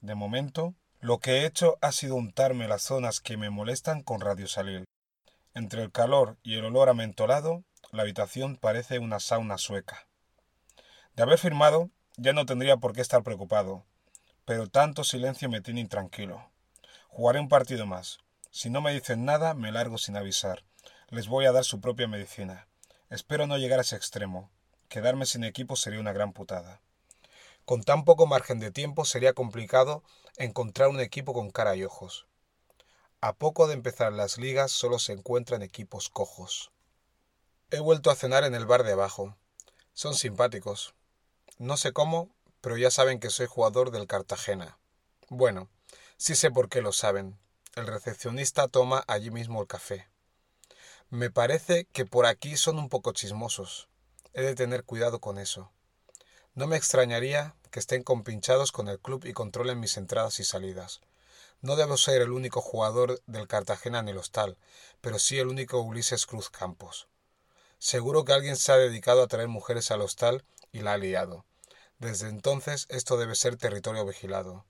De 0.00 0.14
momento, 0.14 0.76
lo 1.00 1.18
que 1.18 1.38
he 1.38 1.44
hecho 1.44 1.78
ha 1.80 1.90
sido 1.90 2.14
untarme 2.14 2.68
las 2.68 2.82
zonas 2.82 3.20
que 3.20 3.36
me 3.36 3.50
molestan 3.50 4.04
con 4.04 4.20
radiosalil. 4.20 4.84
Entre 5.54 5.82
el 5.82 5.90
calor 5.90 6.36
y 6.44 6.54
el 6.54 6.64
olor 6.64 6.88
amentolado, 6.88 7.64
la 7.90 8.02
habitación 8.02 8.54
parece 8.54 9.00
una 9.00 9.18
sauna 9.18 9.58
sueca. 9.58 10.06
De 11.16 11.24
haber 11.24 11.38
firmado, 11.38 11.90
ya 12.16 12.32
no 12.32 12.46
tendría 12.46 12.76
por 12.76 12.92
qué 12.92 13.00
estar 13.00 13.22
preocupado, 13.22 13.84
pero 14.44 14.68
tanto 14.68 15.04
silencio 15.04 15.48
me 15.48 15.60
tiene 15.60 15.80
intranquilo. 15.80 16.50
Jugaré 17.08 17.40
un 17.40 17.48
partido 17.48 17.86
más. 17.86 18.18
Si 18.50 18.70
no 18.70 18.80
me 18.80 18.92
dicen 18.92 19.24
nada, 19.24 19.54
me 19.54 19.72
largo 19.72 19.98
sin 19.98 20.16
avisar 20.16 20.64
les 21.08 21.28
voy 21.28 21.46
a 21.46 21.52
dar 21.52 21.64
su 21.64 21.80
propia 21.80 22.08
medicina. 22.08 22.66
Espero 23.10 23.46
no 23.46 23.58
llegar 23.58 23.78
a 23.78 23.82
ese 23.82 23.94
extremo. 23.94 24.50
Quedarme 24.88 25.24
sin 25.24 25.44
equipo 25.44 25.76
sería 25.76 26.00
una 26.00 26.12
gran 26.12 26.32
putada. 26.32 26.80
Con 27.64 27.82
tan 27.84 28.04
poco 28.04 28.26
margen 28.26 28.58
de 28.58 28.72
tiempo 28.72 29.04
sería 29.04 29.32
complicado 29.32 30.02
encontrar 30.36 30.88
un 30.88 30.98
equipo 30.98 31.32
con 31.32 31.50
cara 31.50 31.76
y 31.76 31.84
ojos. 31.84 32.26
A 33.20 33.34
poco 33.34 33.68
de 33.68 33.74
empezar 33.74 34.12
las 34.12 34.36
ligas 34.36 34.72
solo 34.72 34.98
se 34.98 35.12
encuentran 35.12 35.62
equipos 35.62 36.08
cojos. 36.08 36.72
He 37.70 37.78
vuelto 37.78 38.10
a 38.10 38.16
cenar 38.16 38.42
en 38.42 38.54
el 38.54 38.66
bar 38.66 38.82
de 38.82 38.92
abajo. 38.92 39.36
Son 39.92 40.14
simpáticos. 40.14 40.94
No 41.58 41.78
sé 41.78 41.92
cómo, 41.92 42.28
pero 42.60 42.76
ya 42.76 42.90
saben 42.90 43.18
que 43.18 43.30
soy 43.30 43.46
jugador 43.46 43.90
del 43.90 44.06
Cartagena. 44.06 44.78
Bueno, 45.30 45.70
sí 46.18 46.34
sé 46.34 46.50
por 46.50 46.68
qué 46.68 46.82
lo 46.82 46.92
saben. 46.92 47.38
El 47.74 47.86
recepcionista 47.86 48.68
toma 48.68 49.04
allí 49.06 49.30
mismo 49.30 49.62
el 49.62 49.66
café. 49.66 50.06
Me 51.08 51.30
parece 51.30 51.86
que 51.92 52.04
por 52.04 52.26
aquí 52.26 52.58
son 52.58 52.78
un 52.78 52.90
poco 52.90 53.12
chismosos. 53.12 53.88
He 54.34 54.42
de 54.42 54.54
tener 54.54 54.84
cuidado 54.84 55.18
con 55.18 55.38
eso. 55.38 55.72
No 56.54 56.66
me 56.66 56.76
extrañaría 56.76 57.54
que 57.70 57.80
estén 57.80 58.02
compinchados 58.02 58.70
con 58.70 58.88
el 58.88 58.98
club 58.98 59.24
y 59.24 59.32
controlen 59.32 59.80
mis 59.80 59.96
entradas 59.96 60.40
y 60.40 60.44
salidas. 60.44 61.00
No 61.62 61.76
debo 61.76 61.96
ser 61.96 62.20
el 62.20 62.32
único 62.32 62.60
jugador 62.60 63.22
del 63.26 63.48
Cartagena 63.48 64.00
en 64.00 64.08
el 64.08 64.18
hostal, 64.18 64.58
pero 65.00 65.18
sí 65.18 65.38
el 65.38 65.48
único 65.48 65.80
Ulises 65.80 66.26
Cruz 66.26 66.50
Campos. 66.50 67.08
Seguro 67.78 68.24
que 68.24 68.32
alguien 68.32 68.56
se 68.56 68.72
ha 68.72 68.76
dedicado 68.76 69.22
a 69.22 69.26
traer 69.26 69.48
mujeres 69.48 69.90
al 69.90 70.00
hostal 70.00 70.44
y 70.72 70.80
la 70.80 70.94
ha 70.94 70.98
liado. 70.98 71.44
Desde 71.98 72.28
entonces 72.28 72.86
esto 72.90 73.16
debe 73.16 73.34
ser 73.34 73.56
territorio 73.56 74.04
vigilado. 74.04 74.64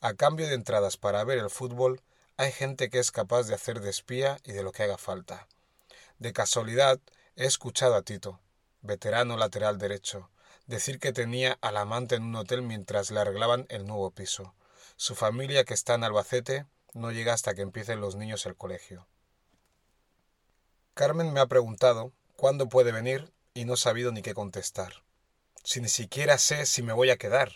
A 0.00 0.14
cambio 0.14 0.48
de 0.48 0.54
entradas 0.54 0.96
para 0.96 1.24
ver 1.24 1.38
el 1.38 1.50
fútbol, 1.50 2.02
hay 2.36 2.52
gente 2.52 2.90
que 2.90 2.98
es 2.98 3.10
capaz 3.10 3.44
de 3.44 3.54
hacer 3.54 3.80
de 3.80 3.90
espía 3.90 4.38
y 4.44 4.52
de 4.52 4.62
lo 4.62 4.72
que 4.72 4.82
haga 4.82 4.98
falta. 4.98 5.46
De 6.18 6.32
casualidad, 6.32 6.98
he 7.36 7.46
escuchado 7.46 7.94
a 7.94 8.02
Tito, 8.02 8.40
veterano 8.80 9.36
lateral 9.36 9.78
derecho, 9.78 10.30
decir 10.66 10.98
que 10.98 11.12
tenía 11.12 11.58
al 11.60 11.76
amante 11.76 12.16
en 12.16 12.24
un 12.24 12.36
hotel 12.36 12.62
mientras 12.62 13.10
le 13.10 13.20
arreglaban 13.20 13.66
el 13.68 13.86
nuevo 13.86 14.10
piso. 14.10 14.54
Su 14.96 15.14
familia, 15.14 15.64
que 15.64 15.74
está 15.74 15.94
en 15.94 16.04
Albacete, 16.04 16.66
no 16.94 17.10
llega 17.10 17.32
hasta 17.32 17.54
que 17.54 17.62
empiecen 17.62 18.00
los 18.00 18.16
niños 18.16 18.46
el 18.46 18.56
colegio. 18.56 19.06
Carmen 20.94 21.32
me 21.32 21.40
ha 21.40 21.46
preguntado 21.46 22.12
cuándo 22.42 22.68
puede 22.68 22.90
venir 22.90 23.32
y 23.54 23.66
no 23.66 23.74
he 23.74 23.76
sabido 23.76 24.10
ni 24.10 24.20
qué 24.20 24.34
contestar. 24.34 25.04
Si 25.62 25.80
ni 25.80 25.88
siquiera 25.88 26.38
sé 26.38 26.66
si 26.66 26.82
me 26.82 26.92
voy 26.92 27.10
a 27.10 27.16
quedar. 27.16 27.52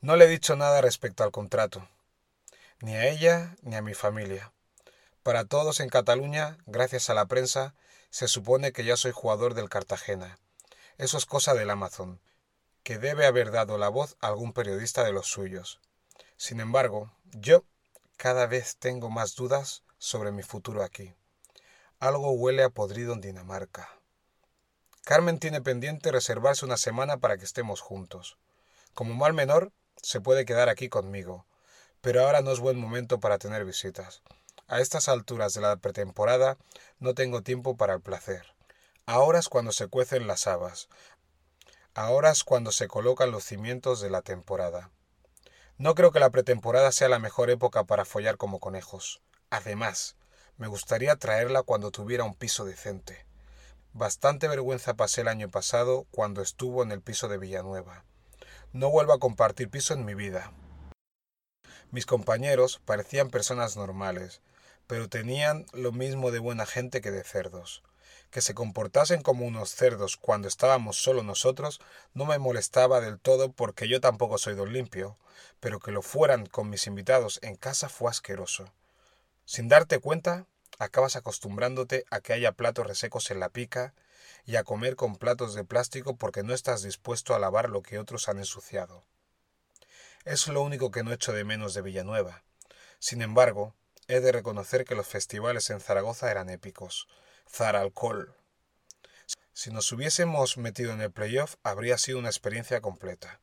No 0.00 0.16
le 0.16 0.24
he 0.24 0.28
dicho 0.28 0.56
nada 0.56 0.80
respecto 0.80 1.22
al 1.22 1.30
contrato, 1.30 1.88
ni 2.80 2.96
a 2.96 3.06
ella 3.06 3.54
ni 3.62 3.76
a 3.76 3.82
mi 3.82 3.94
familia. 3.94 4.52
Para 5.22 5.44
todos 5.44 5.78
en 5.78 5.88
Cataluña, 5.88 6.58
gracias 6.66 7.10
a 7.10 7.14
la 7.14 7.26
prensa, 7.26 7.76
se 8.10 8.26
supone 8.26 8.72
que 8.72 8.84
ya 8.84 8.96
soy 8.96 9.12
jugador 9.12 9.54
del 9.54 9.68
Cartagena. 9.68 10.40
Eso 10.98 11.16
es 11.16 11.24
cosa 11.24 11.54
del 11.54 11.70
Amazon, 11.70 12.20
que 12.82 12.98
debe 12.98 13.24
haber 13.24 13.52
dado 13.52 13.78
la 13.78 13.88
voz 13.88 14.16
a 14.20 14.26
algún 14.26 14.52
periodista 14.52 15.04
de 15.04 15.12
los 15.12 15.28
suyos. 15.28 15.78
Sin 16.36 16.58
embargo, 16.58 17.12
yo 17.34 17.62
cada 18.16 18.48
vez 18.48 18.78
tengo 18.78 19.10
más 19.10 19.36
dudas 19.36 19.84
sobre 19.98 20.32
mi 20.32 20.42
futuro 20.42 20.82
aquí. 20.82 21.14
Algo 21.98 22.32
huele 22.32 22.62
a 22.62 22.68
podrido 22.68 23.14
en 23.14 23.22
Dinamarca. 23.22 23.88
Carmen 25.02 25.38
tiene 25.38 25.62
pendiente 25.62 26.12
reservarse 26.12 26.66
una 26.66 26.76
semana 26.76 27.16
para 27.16 27.38
que 27.38 27.46
estemos 27.46 27.80
juntos. 27.80 28.36
Como 28.92 29.14
mal 29.14 29.32
menor, 29.32 29.72
se 30.02 30.20
puede 30.20 30.44
quedar 30.44 30.68
aquí 30.68 30.90
conmigo, 30.90 31.46
pero 32.02 32.22
ahora 32.22 32.42
no 32.42 32.52
es 32.52 32.60
buen 32.60 32.78
momento 32.78 33.18
para 33.18 33.38
tener 33.38 33.64
visitas. 33.64 34.20
A 34.68 34.80
estas 34.80 35.08
alturas 35.08 35.54
de 35.54 35.62
la 35.62 35.76
pretemporada 35.76 36.58
no 36.98 37.14
tengo 37.14 37.40
tiempo 37.40 37.78
para 37.78 37.94
el 37.94 38.02
placer. 38.02 38.44
Ahora 39.06 39.38
es 39.38 39.48
cuando 39.48 39.72
se 39.72 39.88
cuecen 39.88 40.26
las 40.26 40.46
habas. 40.46 40.90
Ahora 41.94 42.30
es 42.30 42.44
cuando 42.44 42.72
se 42.72 42.88
colocan 42.88 43.30
los 43.30 43.44
cimientos 43.44 44.02
de 44.02 44.10
la 44.10 44.20
temporada. 44.20 44.90
No 45.78 45.94
creo 45.94 46.12
que 46.12 46.20
la 46.20 46.28
pretemporada 46.28 46.92
sea 46.92 47.08
la 47.08 47.18
mejor 47.18 47.48
época 47.48 47.84
para 47.84 48.04
follar 48.04 48.36
como 48.36 48.60
conejos. 48.60 49.22
Además, 49.48 50.16
me 50.58 50.68
gustaría 50.68 51.16
traerla 51.16 51.62
cuando 51.62 51.90
tuviera 51.90 52.24
un 52.24 52.34
piso 52.34 52.64
decente. 52.64 53.26
Bastante 53.92 54.48
vergüenza 54.48 54.94
pasé 54.94 55.20
el 55.20 55.28
año 55.28 55.50
pasado 55.50 56.06
cuando 56.10 56.40
estuvo 56.40 56.82
en 56.82 56.92
el 56.92 57.02
piso 57.02 57.28
de 57.28 57.36
Villanueva. 57.36 58.04
No 58.72 58.90
vuelvo 58.90 59.12
a 59.12 59.18
compartir 59.18 59.68
piso 59.68 59.92
en 59.92 60.04
mi 60.04 60.14
vida. 60.14 60.52
Mis 61.90 62.06
compañeros 62.06 62.80
parecían 62.84 63.28
personas 63.28 63.76
normales, 63.76 64.40
pero 64.86 65.08
tenían 65.08 65.66
lo 65.72 65.92
mismo 65.92 66.30
de 66.30 66.38
buena 66.38 66.64
gente 66.64 67.00
que 67.00 67.10
de 67.10 67.22
cerdos. 67.22 67.82
Que 68.30 68.40
se 68.40 68.54
comportasen 68.54 69.22
como 69.22 69.46
unos 69.46 69.70
cerdos 69.74 70.16
cuando 70.16 70.48
estábamos 70.48 70.96
solo 70.96 71.22
nosotros 71.22 71.80
no 72.14 72.24
me 72.24 72.38
molestaba 72.38 73.00
del 73.00 73.18
todo 73.20 73.52
porque 73.52 73.88
yo 73.88 74.00
tampoco 74.00 74.38
soy 74.38 74.54
don 74.54 74.72
limpio, 74.72 75.18
pero 75.60 75.80
que 75.80 75.92
lo 75.92 76.02
fueran 76.02 76.46
con 76.46 76.70
mis 76.70 76.86
invitados 76.86 77.40
en 77.42 77.56
casa 77.56 77.88
fue 77.88 78.10
asqueroso. 78.10 78.72
Sin 79.46 79.68
darte 79.68 79.98
cuenta, 79.98 80.46
acabas 80.78 81.16
acostumbrándote 81.16 82.04
a 82.10 82.20
que 82.20 82.34
haya 82.34 82.52
platos 82.52 82.86
resecos 82.86 83.30
en 83.30 83.40
la 83.40 83.48
pica 83.48 83.94
y 84.44 84.56
a 84.56 84.64
comer 84.64 84.94
con 84.94 85.16
platos 85.16 85.54
de 85.54 85.64
plástico 85.64 86.16
porque 86.16 86.42
no 86.42 86.52
estás 86.52 86.82
dispuesto 86.82 87.34
a 87.34 87.38
lavar 87.38 87.70
lo 87.70 87.80
que 87.82 87.98
otros 87.98 88.28
han 88.28 88.36
ensuciado. 88.38 89.02
Es 90.26 90.46
lo 90.48 90.60
único 90.60 90.90
que 90.90 91.02
no 91.02 91.12
echo 91.12 91.32
de 91.32 91.44
menos 91.44 91.72
de 91.72 91.80
Villanueva. 91.80 92.42
Sin 92.98 93.22
embargo, 93.22 93.74
He 94.08 94.20
de 94.20 94.30
reconocer 94.30 94.84
que 94.84 94.94
los 94.94 95.08
festivales 95.08 95.68
en 95.70 95.80
Zaragoza 95.80 96.30
eran 96.30 96.48
épicos. 96.48 97.08
Zaralcol. 97.50 98.32
Si 99.52 99.72
nos 99.72 99.90
hubiésemos 99.90 100.58
metido 100.58 100.92
en 100.92 101.00
el 101.00 101.10
playoff 101.10 101.56
habría 101.64 101.98
sido 101.98 102.20
una 102.20 102.28
experiencia 102.28 102.80
completa. 102.80 103.40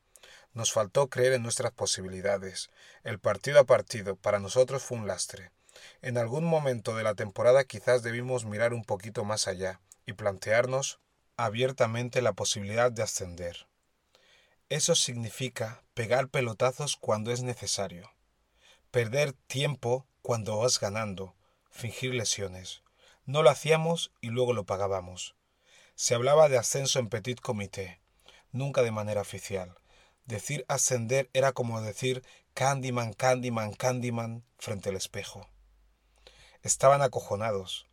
Nos 0.53 0.71
faltó 0.71 1.09
creer 1.09 1.33
en 1.33 1.43
nuestras 1.43 1.73
posibilidades. 1.73 2.69
El 3.03 3.19
partido 3.19 3.59
a 3.59 3.65
partido 3.65 4.15
para 4.15 4.39
nosotros 4.39 4.83
fue 4.83 4.97
un 4.99 5.07
lastre. 5.07 5.51
En 6.01 6.17
algún 6.17 6.45
momento 6.45 6.95
de 6.95 7.03
la 7.03 7.15
temporada 7.15 7.63
quizás 7.63 8.03
debimos 8.03 8.45
mirar 8.45 8.73
un 8.73 8.83
poquito 8.83 9.23
más 9.23 9.47
allá 9.47 9.79
y 10.05 10.13
plantearnos 10.13 10.99
abiertamente 11.37 12.21
la 12.21 12.33
posibilidad 12.33 12.91
de 12.91 13.03
ascender. 13.03 13.67
Eso 14.69 14.95
significa 14.95 15.83
pegar 15.93 16.29
pelotazos 16.29 16.97
cuando 16.97 17.31
es 17.31 17.43
necesario, 17.43 18.11
perder 18.91 19.33
tiempo 19.33 20.07
cuando 20.21 20.57
vas 20.57 20.79
ganando, 20.79 21.35
fingir 21.69 22.13
lesiones. 22.13 22.83
No 23.25 23.43
lo 23.43 23.49
hacíamos 23.49 24.11
y 24.21 24.27
luego 24.27 24.53
lo 24.53 24.65
pagábamos. 24.65 25.35
Se 25.95 26.15
hablaba 26.15 26.49
de 26.49 26.57
ascenso 26.57 26.99
en 26.99 27.09
petit 27.09 27.39
comité, 27.39 27.99
nunca 28.51 28.81
de 28.81 28.91
manera 28.91 29.21
oficial. 29.21 29.75
Decir 30.25 30.65
ascender 30.67 31.29
era 31.33 31.51
como 31.51 31.81
decir 31.81 32.23
Candyman, 32.53 33.13
Candyman, 33.13 33.73
Candyman 33.73 34.43
frente 34.57 34.89
al 34.89 34.95
espejo. 34.95 35.49
Estaban 36.63 37.01
acojonados. 37.01 37.87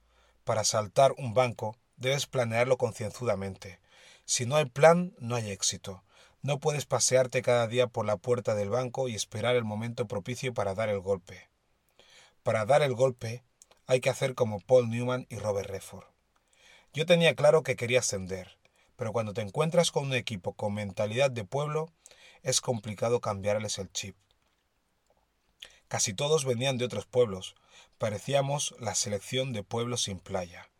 Para 0.45 0.63
saltar 0.63 1.13
un 1.19 1.35
banco 1.35 1.77
debes 1.97 2.27
planearlo 2.27 2.79
concienzudamente. 2.79 3.81
Si 4.25 4.47
no 4.47 4.55
hay 4.55 4.67
plan, 4.67 5.13
no 5.19 5.35
hay 5.35 5.51
éxito. 5.51 6.05
No 6.41 6.61
puedes 6.61 6.87
pasearte 6.87 7.43
cada 7.43 7.67
día 7.67 7.89
por 7.89 8.07
la 8.07 8.17
puerta 8.17 8.55
del 8.55 8.71
banco 8.71 9.09
y 9.09 9.17
esperar 9.17 9.57
el 9.57 9.65
momento 9.65 10.07
propicio 10.07 10.55
para 10.55 10.75
dar 10.75 10.89
el 10.89 11.01
golpe. 11.01 11.51
Para 12.45 12.65
dar 12.65 12.83
el 12.83 12.95
golpe 12.95 13.43
hay 13.87 14.01
que 14.01 14.09
hacer 14.09 14.37
como 14.37 14.61
Paul 14.61 14.89
Newman 14.89 15.27
y 15.29 15.39
Robert 15.39 15.69
Redford. 15.69 16.07
Yo 16.95 17.07
tenía 17.07 17.35
claro 17.35 17.65
que 17.65 17.75
quería 17.75 17.99
ascender, 17.99 18.57
pero 18.95 19.13
cuando 19.13 19.35
te 19.35 19.41
encuentras 19.41 19.91
con 19.91 20.07
un 20.07 20.15
equipo 20.15 20.53
con 20.53 20.75
mentalidad 20.75 21.31
de 21.33 21.45
pueblo, 21.45 21.93
es 22.43 22.61
complicado 22.61 23.21
cambiarles 23.21 23.79
el 23.79 23.91
chip. 23.91 24.17
Casi 25.89 26.15
todos 26.15 26.45
venían 26.45 26.79
de 26.79 26.85
otros 26.85 27.07
pueblos, 27.07 27.57
parecíamos 28.01 28.75
la 28.79 28.95
selección 28.95 29.53
de 29.53 29.63
pueblos 29.63 30.05
sin 30.05 30.21
playa, 30.21 30.71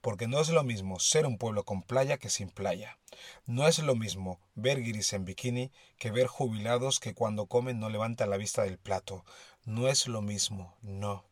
porque 0.00 0.26
no 0.26 0.40
es 0.40 0.48
lo 0.48 0.64
mismo 0.64 0.98
ser 0.98 1.26
un 1.26 1.36
pueblo 1.36 1.62
con 1.66 1.82
playa 1.82 2.16
que 2.16 2.30
sin 2.30 2.48
playa. 2.48 2.98
No 3.44 3.68
es 3.68 3.78
lo 3.80 3.94
mismo 3.94 4.40
ver 4.54 4.80
guiris 4.80 5.12
en 5.12 5.26
bikini 5.26 5.72
que 5.98 6.10
ver 6.10 6.26
jubilados 6.26 6.98
que 6.98 7.12
cuando 7.12 7.44
comen 7.44 7.80
no 7.80 7.90
levantan 7.90 8.30
la 8.30 8.38
vista 8.38 8.62
del 8.62 8.78
plato, 8.78 9.26
no 9.66 9.88
es 9.88 10.08
lo 10.08 10.22
mismo, 10.22 10.74
no. 10.80 11.26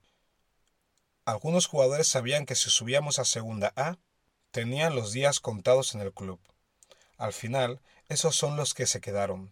Algunos 1.24 1.66
jugadores 1.66 2.08
sabían 2.08 2.44
que 2.44 2.54
si 2.54 2.68
subíamos 2.68 3.18
a 3.18 3.24
Segunda 3.24 3.72
A, 3.74 3.96
tenían 4.50 4.94
los 4.94 5.12
días 5.12 5.40
contados 5.40 5.94
en 5.94 6.02
el 6.02 6.12
club. 6.12 6.38
Al 7.16 7.32
final, 7.32 7.80
esos 8.10 8.36
son 8.36 8.58
los 8.58 8.74
que 8.74 8.86
se 8.86 9.00
quedaron, 9.00 9.50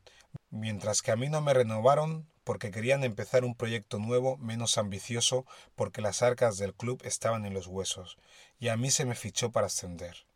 mientras 0.50 1.00
que 1.00 1.12
a 1.12 1.16
mí 1.16 1.30
no 1.30 1.40
me 1.40 1.54
renovaron 1.54 2.28
porque 2.46 2.70
querían 2.70 3.02
empezar 3.02 3.44
un 3.44 3.56
proyecto 3.56 3.98
nuevo 3.98 4.36
menos 4.36 4.78
ambicioso 4.78 5.44
porque 5.74 6.00
las 6.00 6.22
arcas 6.22 6.58
del 6.58 6.74
club 6.74 7.02
estaban 7.04 7.44
en 7.44 7.52
los 7.52 7.66
huesos, 7.66 8.18
y 8.60 8.68
a 8.68 8.76
mí 8.76 8.92
se 8.92 9.04
me 9.04 9.16
fichó 9.16 9.50
para 9.50 9.66
ascender. 9.66 10.28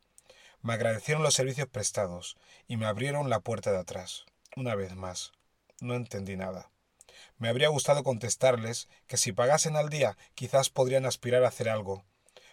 Me 0.60 0.72
agradecieron 0.72 1.22
los 1.22 1.34
servicios 1.34 1.68
prestados 1.68 2.36
y 2.66 2.76
me 2.76 2.86
abrieron 2.86 3.30
la 3.30 3.38
puerta 3.38 3.70
de 3.70 3.78
atrás. 3.78 4.24
Una 4.56 4.74
vez 4.74 4.96
más, 4.96 5.30
no 5.80 5.94
entendí 5.94 6.36
nada. 6.36 6.72
Me 7.38 7.48
habría 7.48 7.68
gustado 7.68 8.02
contestarles 8.02 8.88
que 9.06 9.16
si 9.16 9.30
pagasen 9.30 9.76
al 9.76 9.88
día 9.88 10.18
quizás 10.34 10.68
podrían 10.68 11.06
aspirar 11.06 11.44
a 11.44 11.48
hacer 11.48 11.68
algo. 11.68 12.04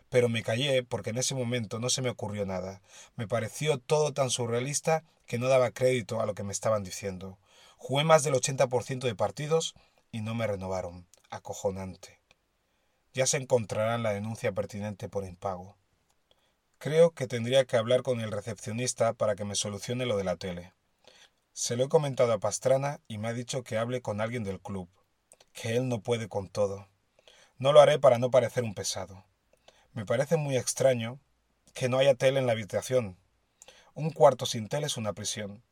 Pero 0.09 0.29
me 0.29 0.43
callé 0.43 0.83
porque 0.83 1.09
en 1.09 1.17
ese 1.17 1.33
momento 1.33 1.79
no 1.79 1.89
se 1.89 2.03
me 2.03 2.11
ocurrió 2.11 2.45
nada. 2.45 2.83
Me 3.15 3.27
pareció 3.27 3.79
todo 3.79 4.13
tan 4.13 4.29
surrealista 4.29 5.03
que 5.25 5.39
no 5.39 5.47
daba 5.47 5.71
crédito 5.71 6.21
a 6.21 6.27
lo 6.27 6.35
que 6.35 6.43
me 6.43 6.53
estaban 6.53 6.83
diciendo. 6.83 7.39
Jugué 7.77 8.03
más 8.03 8.23
del 8.23 8.33
80% 8.33 9.07
de 9.07 9.15
partidos 9.15 9.73
y 10.11 10.21
no 10.21 10.35
me 10.35 10.45
renovaron. 10.45 11.07
Acojonante. 11.29 12.19
Ya 13.13 13.25
se 13.25 13.37
encontrarán 13.37 14.03
la 14.03 14.13
denuncia 14.13 14.51
pertinente 14.51 15.09
por 15.09 15.25
impago. 15.25 15.77
Creo 16.79 17.11
que 17.11 17.27
tendría 17.27 17.65
que 17.65 17.77
hablar 17.77 18.03
con 18.03 18.19
el 18.19 18.31
recepcionista 18.31 19.13
para 19.13 19.35
que 19.35 19.45
me 19.45 19.55
solucione 19.55 20.05
lo 20.05 20.17
de 20.17 20.23
la 20.23 20.35
tele. 20.35 20.73
Se 21.53 21.75
lo 21.75 21.85
he 21.85 21.89
comentado 21.89 22.33
a 22.33 22.39
Pastrana 22.39 22.99
y 23.07 23.17
me 23.17 23.29
ha 23.29 23.33
dicho 23.33 23.63
que 23.63 23.77
hable 23.77 24.01
con 24.01 24.21
alguien 24.21 24.43
del 24.43 24.59
club, 24.59 24.89
que 25.53 25.75
él 25.75 25.87
no 25.87 26.01
puede 26.01 26.27
con 26.27 26.49
todo. 26.49 26.87
No 27.57 27.73
lo 27.73 27.81
haré 27.81 27.97
para 27.97 28.19
no 28.19 28.29
parecer 28.29 28.63
un 28.63 28.75
pesado. 28.75 29.25
Me 29.93 30.05
parece 30.05 30.37
muy 30.37 30.55
extraño 30.55 31.19
que 31.73 31.89
no 31.89 31.97
haya 31.97 32.13
tele 32.13 32.39
en 32.39 32.45
la 32.45 32.51
habitación. 32.51 33.17
Un 33.95 34.11
cuarto 34.11 34.45
sin 34.45 34.67
tele 34.67 34.85
es 34.85 34.97
una 34.97 35.13
prisión. 35.13 35.63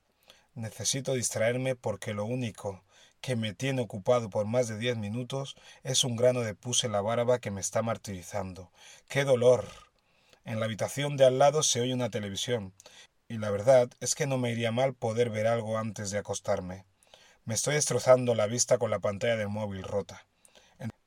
Necesito 0.56 1.14
distraerme 1.14 1.76
porque 1.76 2.14
lo 2.14 2.26
único 2.26 2.82
que 3.20 3.36
me 3.36 3.54
tiene 3.54 3.82
ocupado 3.82 4.30
por 4.30 4.46
más 4.46 4.68
de 4.68 4.78
diez 4.78 4.96
minutos 4.96 5.56
es 5.84 6.04
un 6.04 6.16
grano 6.16 6.42
de 6.42 6.56
pus 6.56 6.84
en 6.86 6.94
la 6.94 7.02
barba 7.02 7.40
que 7.40 7.52
me 7.52 7.60
está 7.60 7.82
martirizando. 7.82 8.72
¡Qué 9.10 9.26
dolor! 9.26 9.68
En 10.46 10.60
la 10.60 10.66
habitación 10.66 11.18
de 11.18 11.26
al 11.26 11.40
lado 11.40 11.62
se 11.62 11.82
oye 11.82 11.94
una 11.94 12.10
televisión 12.10 12.74
y 13.28 13.38
la 13.38 13.50
verdad 13.52 13.90
es 14.00 14.16
que 14.16 14.28
no 14.28 14.38
me 14.38 14.52
iría 14.52 14.72
mal 14.72 14.94
poder 14.94 15.30
ver 15.30 15.48
algo 15.48 15.78
antes 15.78 16.12
de 16.12 16.20
acostarme. 16.20 16.86
Me 17.44 17.54
estoy 17.54 17.76
destrozando 17.76 18.34
la 18.34 18.48
vista 18.48 18.78
con 18.78 18.92
la 18.92 19.00
pantalla 19.00 19.36
del 19.36 19.50
móvil 19.50 19.84
rota. 19.84 20.26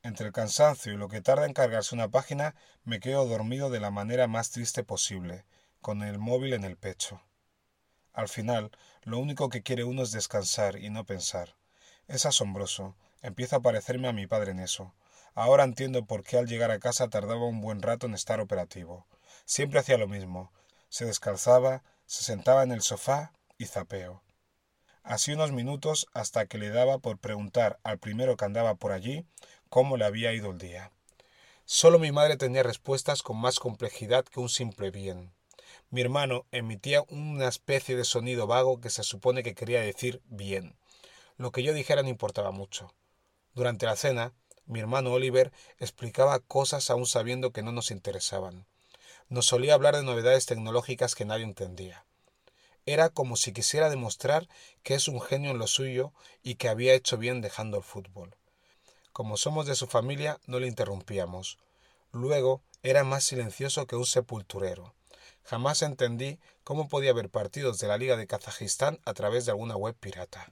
Entre 0.03 0.27
el 0.27 0.33
cansancio 0.33 0.93
y 0.93 0.97
lo 0.97 1.09
que 1.09 1.21
tarda 1.21 1.45
en 1.45 1.53
cargarse 1.53 1.95
una 1.95 2.09
página, 2.09 2.55
me 2.83 2.99
quedo 2.99 3.25
dormido 3.25 3.69
de 3.69 3.79
la 3.79 3.91
manera 3.91 4.27
más 4.27 4.51
triste 4.51 4.83
posible, 4.83 5.43
con 5.81 6.03
el 6.03 6.19
móvil 6.19 6.53
en 6.53 6.63
el 6.63 6.77
pecho. 6.77 7.21
Al 8.13 8.29
final, 8.29 8.71
lo 9.03 9.19
único 9.19 9.49
que 9.49 9.63
quiere 9.63 9.83
uno 9.83 10.03
es 10.03 10.11
descansar 10.11 10.77
y 10.77 10.89
no 10.89 11.05
pensar. 11.05 11.55
Es 12.07 12.25
asombroso. 12.25 12.95
Empiezo 13.21 13.57
a 13.57 13.61
parecerme 13.61 14.07
a 14.07 14.13
mi 14.13 14.27
padre 14.27 14.51
en 14.51 14.59
eso. 14.59 14.93
Ahora 15.35 15.63
entiendo 15.63 16.05
por 16.05 16.23
qué 16.23 16.37
al 16.37 16.47
llegar 16.47 16.71
a 16.71 16.79
casa 16.79 17.09
tardaba 17.09 17.45
un 17.45 17.61
buen 17.61 17.81
rato 17.81 18.07
en 18.07 18.13
estar 18.13 18.39
operativo. 18.39 19.07
Siempre 19.45 19.79
hacía 19.79 19.97
lo 19.97 20.07
mismo 20.07 20.51
se 20.89 21.05
descalzaba, 21.05 21.83
se 22.05 22.23
sentaba 22.23 22.63
en 22.63 22.71
el 22.71 22.81
sofá 22.81 23.31
y 23.57 23.65
zapeo. 23.65 24.23
Así 25.03 25.31
unos 25.31 25.51
minutos 25.51 26.07
hasta 26.13 26.47
que 26.47 26.57
le 26.57 26.69
daba 26.69 26.97
por 26.97 27.19
preguntar 27.19 27.79
al 27.83 27.99
primero 27.99 28.35
que 28.35 28.45
andaba 28.45 28.75
por 28.75 28.91
allí 28.91 29.25
cómo 29.69 29.97
le 29.97 30.05
había 30.05 30.33
ido 30.33 30.51
el 30.51 30.57
día. 30.57 30.91
Solo 31.65 31.99
mi 31.99 32.11
madre 32.11 32.35
tenía 32.37 32.63
respuestas 32.63 33.21
con 33.21 33.37
más 33.37 33.59
complejidad 33.59 34.25
que 34.25 34.39
un 34.39 34.49
simple 34.49 34.89
bien. 34.89 35.31
Mi 35.91 36.01
hermano 36.01 36.45
emitía 36.51 37.03
una 37.07 37.47
especie 37.47 37.97
de 37.97 38.05
sonido 38.05 38.45
vago 38.45 38.79
que 38.79 38.91
se 38.91 39.01
supone 39.01 39.41
que 39.41 39.55
quería 39.55 39.81
decir 39.81 40.21
bien. 40.25 40.75
Lo 41.37 41.51
que 41.51 41.63
yo 41.63 41.73
dijera 41.73 42.03
no 42.03 42.09
importaba 42.09 42.51
mucho. 42.51 42.93
Durante 43.55 43.87
la 43.87 43.95
cena, 43.95 44.33
mi 44.67 44.79
hermano 44.79 45.11
Oliver 45.11 45.51
explicaba 45.79 46.37
cosas 46.41 46.91
aún 46.91 47.07
sabiendo 47.07 47.51
que 47.51 47.63
no 47.63 47.71
nos 47.71 47.89
interesaban. 47.89 48.67
Nos 49.29 49.47
solía 49.47 49.73
hablar 49.73 49.95
de 49.95 50.03
novedades 50.03 50.45
tecnológicas 50.45 51.15
que 51.15 51.25
nadie 51.25 51.45
entendía. 51.45 52.05
Era 52.85 53.09
como 53.09 53.35
si 53.35 53.51
quisiera 53.51 53.89
demostrar 53.89 54.47
que 54.83 54.93
es 54.93 55.07
un 55.07 55.19
genio 55.19 55.49
en 55.49 55.57
lo 55.57 55.65
suyo 55.65 56.13
y 56.43 56.55
que 56.55 56.69
había 56.69 56.93
hecho 56.93 57.17
bien 57.17 57.41
dejando 57.41 57.77
el 57.77 57.83
fútbol. 57.83 58.35
Como 59.11 59.37
somos 59.37 59.65
de 59.65 59.73
su 59.73 59.87
familia, 59.87 60.39
no 60.45 60.59
le 60.59 60.67
interrumpíamos. 60.67 61.57
Luego 62.11 62.61
era 62.83 63.03
más 63.03 63.23
silencioso 63.23 63.87
que 63.87 63.95
un 63.95 64.05
sepulturero. 64.05 64.93
Jamás 65.49 65.81
entendí 65.81 66.39
cómo 66.63 66.89
podía 66.89 67.09
haber 67.09 67.31
partidos 67.31 67.79
de 67.79 67.87
la 67.87 67.97
Liga 67.97 68.15
de 68.17 68.27
Kazajistán 68.27 68.99
a 69.03 69.15
través 69.15 69.45
de 69.45 69.51
alguna 69.51 69.75
web 69.75 69.95
pirata. 69.99 70.51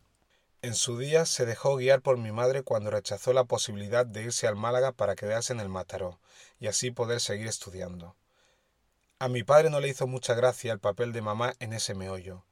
En 0.63 0.73
su 0.73 0.97
día 0.97 1.27
se 1.27 1.45
dejó 1.45 1.75
guiar 1.75 2.01
por 2.01 2.17
mi 2.17 2.31
madre 2.31 2.63
cuando 2.63 2.89
rechazó 2.89 3.31
la 3.31 3.43
posibilidad 3.43 4.07
de 4.07 4.23
irse 4.23 4.47
al 4.47 4.55
Málaga 4.55 4.93
para 4.93 5.15
quedarse 5.15 5.53
en 5.53 5.59
el 5.59 5.69
Mataró 5.69 6.19
y 6.59 6.65
así 6.65 6.89
poder 6.89 7.21
seguir 7.21 7.45
estudiando. 7.45 8.15
A 9.19 9.27
mi 9.27 9.43
padre 9.43 9.69
no 9.69 9.81
le 9.81 9.89
hizo 9.89 10.07
mucha 10.07 10.33
gracia 10.33 10.73
el 10.73 10.79
papel 10.79 11.13
de 11.13 11.21
mamá 11.21 11.53
en 11.59 11.73
ese 11.73 11.93
meollo. 11.93 12.43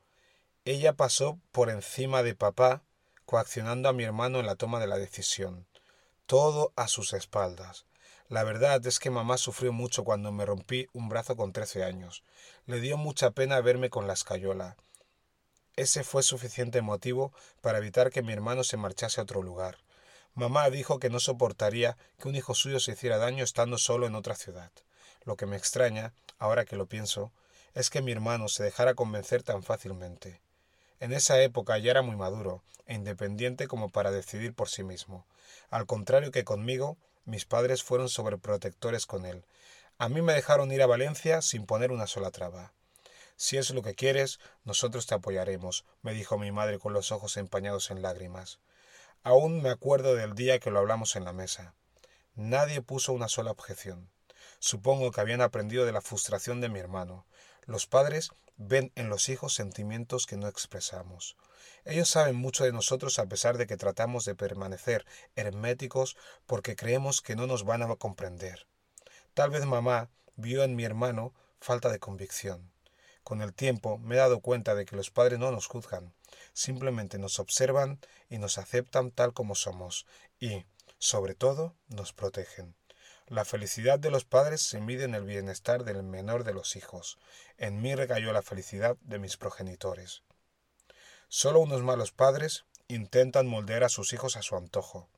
Ella 0.66 0.94
pasó 0.94 1.40
por 1.52 1.72
encima 1.72 2.22
de 2.22 2.36
papá, 2.36 2.84
coaccionando 3.26 3.90
a 3.90 3.94
mi 3.94 4.04
hermano 4.04 4.40
en 4.40 4.46
la 4.46 4.56
toma 4.56 4.80
de 4.80 4.86
la 4.86 5.00
decisión. 5.00 5.66
Todo 6.28 6.74
a 6.76 6.88
sus 6.90 7.14
espaldas. 7.14 7.88
La 8.28 8.44
verdad 8.44 8.86
es 8.88 8.98
que 8.98 9.12
mamá 9.12 9.38
sufrió 9.38 9.72
mucho 9.72 10.04
cuando 10.04 10.32
me 10.32 10.46
rompí 10.46 10.88
un 10.94 11.10
brazo 11.10 11.36
con 11.36 11.54
trece 11.54 11.84
años. 11.84 12.24
Le 12.66 12.80
dio 12.80 12.98
mucha 12.98 13.32
pena 13.32 13.62
verme 13.62 13.92
con 13.92 14.08
la 14.08 14.14
escayola. 14.14 14.78
Ese 15.76 16.04
fue 16.04 16.24
suficiente 16.24 16.82
motivo 16.82 17.34
para 17.62 17.78
evitar 17.78 18.10
que 18.10 18.24
mi 18.24 18.34
hermano 18.34 18.64
se 18.64 18.78
marchase 18.78 19.20
a 19.20 19.24
otro 19.24 19.44
lugar. 19.44 19.78
Mamá 20.34 20.70
dijo 20.70 21.00
que 21.00 21.10
no 21.10 21.20
soportaría 21.20 21.98
que 22.18 22.28
un 22.28 22.36
hijo 22.36 22.56
suyo 22.56 22.80
se 22.80 22.94
hiciera 22.94 23.18
daño 23.18 23.44
estando 23.44 23.78
solo 23.78 24.08
en 24.08 24.16
otra 24.16 24.36
ciudad. 24.36 24.72
Lo 25.24 25.36
que 25.36 25.46
me 25.46 25.56
extraña, 25.56 26.14
ahora 26.40 26.66
que 26.66 26.78
lo 26.78 26.88
pienso, 26.88 27.32
es 27.76 27.90
que 27.90 28.02
mi 28.02 28.12
hermano 28.12 28.48
se 28.48 28.64
dejara 28.64 28.96
convencer 28.96 29.44
tan 29.44 29.62
fácilmente. 29.62 30.42
En 31.00 31.14
esa 31.14 31.40
época 31.42 31.78
ya 31.78 31.92
era 31.92 32.02
muy 32.02 32.16
maduro 32.16 32.64
e 32.88 32.96
independiente 32.96 33.68
como 33.68 33.90
para 33.90 34.12
decidir 34.12 34.54
por 34.54 34.70
sí 34.70 34.84
mismo. 34.84 35.26
Al 35.70 35.86
contrario 35.86 36.32
que 36.32 36.44
conmigo, 36.44 36.98
mis 37.26 37.46
padres 37.46 37.84
fueron 37.84 38.10
sobreprotectores 38.10 39.06
con 39.06 39.26
él. 39.26 39.46
A 39.98 40.10
mí 40.10 40.22
me 40.22 40.34
dejaron 40.34 40.72
ir 40.72 40.82
a 40.82 40.88
Valencia 40.88 41.42
sin 41.42 41.66
poner 41.66 41.92
una 41.92 42.08
sola 42.08 42.32
traba. 42.32 42.74
Si 43.36 43.58
es 43.58 43.72
lo 43.72 43.82
que 43.82 43.96
quieres, 43.96 44.40
nosotros 44.64 45.08
te 45.08 45.16
apoyaremos, 45.16 45.86
me 46.02 46.14
dijo 46.14 46.38
mi 46.38 46.52
madre 46.52 46.80
con 46.80 46.94
los 46.94 47.12
ojos 47.12 47.36
empañados 47.38 47.92
en 47.92 48.02
lágrimas. 48.02 48.60
Aún 49.24 49.62
me 49.62 49.70
acuerdo 49.70 50.16
del 50.16 50.36
día 50.36 50.60
que 50.60 50.72
lo 50.72 50.80
hablamos 50.80 51.16
en 51.16 51.26
la 51.26 51.34
mesa. 51.34 51.74
Nadie 52.36 52.82
puso 52.82 53.12
una 53.12 53.28
sola 53.28 53.52
objeción. 53.52 54.10
Supongo 54.60 55.12
que 55.12 55.22
habían 55.22 55.42
aprendido 55.42 55.86
de 55.86 55.92
la 55.92 56.02
frustración 56.02 56.62
de 56.62 56.70
mi 56.70 56.80
hermano. 56.80 57.26
Los 57.66 57.88
padres 57.88 58.30
ven 58.58 58.92
en 58.96 59.10
los 59.10 59.30
hijos 59.30 59.54
sentimientos 59.54 60.28
que 60.28 60.38
no 60.38 60.48
expresamos. 60.48 61.36
Ellos 61.84 62.10
saben 62.10 62.36
mucho 62.36 62.64
de 62.64 62.72
nosotros 62.72 63.20
a 63.20 63.28
pesar 63.28 63.58
de 63.58 63.68
que 63.68 63.78
tratamos 63.78 64.26
de 64.26 64.36
permanecer 64.36 65.06
herméticos 65.36 66.18
porque 66.46 66.76
creemos 66.76 67.22
que 67.22 67.36
no 67.36 67.48
nos 67.48 67.64
van 67.64 67.84
a 67.84 67.96
comprender. 67.96 68.68
Tal 69.34 69.50
vez 69.50 69.66
mamá 69.66 70.10
vio 70.36 70.64
en 70.64 70.76
mi 70.76 70.84
hermano 70.84 71.34
falta 71.60 71.90
de 71.90 72.00
convicción. 72.00 72.72
Con 73.24 73.42
el 73.42 73.54
tiempo 73.54 73.98
me 73.98 74.16
he 74.16 74.20
dado 74.20 74.40
cuenta 74.40 74.76
de 74.76 74.86
que 74.86 74.96
los 74.96 75.10
padres 75.10 75.40
no 75.40 75.52
nos 75.52 75.68
juzgan, 75.68 76.14
simplemente 76.54 77.18
nos 77.18 77.40
observan 77.40 78.00
y 78.30 78.38
nos 78.38 78.58
aceptan 78.58 79.12
tal 79.12 79.34
como 79.34 79.56
somos 79.56 80.06
y, 80.40 80.66
sobre 81.00 81.34
todo, 81.34 81.76
nos 81.88 82.14
protegen. 82.14 82.76
La 83.28 83.44
felicidad 83.44 83.98
de 83.98 84.12
los 84.12 84.24
padres 84.24 84.62
se 84.62 84.80
mide 84.80 85.06
en 85.06 85.16
el 85.16 85.24
bienestar 85.24 85.84
del 85.84 86.04
menor 86.04 86.44
de 86.44 86.54
los 86.54 86.76
hijos. 86.76 87.18
En 87.58 87.82
mí 87.82 87.96
recayó 87.96 88.32
la 88.32 88.44
felicidad 88.44 88.98
de 89.02 89.18
mis 89.18 89.36
progenitores. 89.36 90.22
Solo 91.38 91.60
unos 91.60 91.84
malos 91.84 92.14
padres 92.14 92.64
intentan 92.88 93.46
moldear 93.46 93.84
a 93.84 93.90
sus 93.90 94.14
hijos 94.14 94.38
a 94.38 94.42
su 94.42 94.56
antojo, 94.56 95.10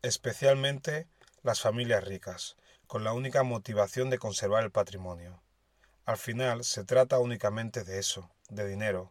especialmente 0.00 1.08
las 1.42 1.60
familias 1.60 2.04
ricas, 2.04 2.56
con 2.86 3.02
la 3.02 3.12
única 3.12 3.42
motivación 3.42 4.10
de 4.10 4.18
conservar 4.18 4.62
el 4.62 4.70
patrimonio. 4.70 5.42
Al 6.04 6.18
final 6.18 6.62
se 6.62 6.84
trata 6.84 7.18
únicamente 7.18 7.82
de 7.82 7.98
eso, 7.98 8.30
de 8.48 8.64
dinero. 8.64 9.10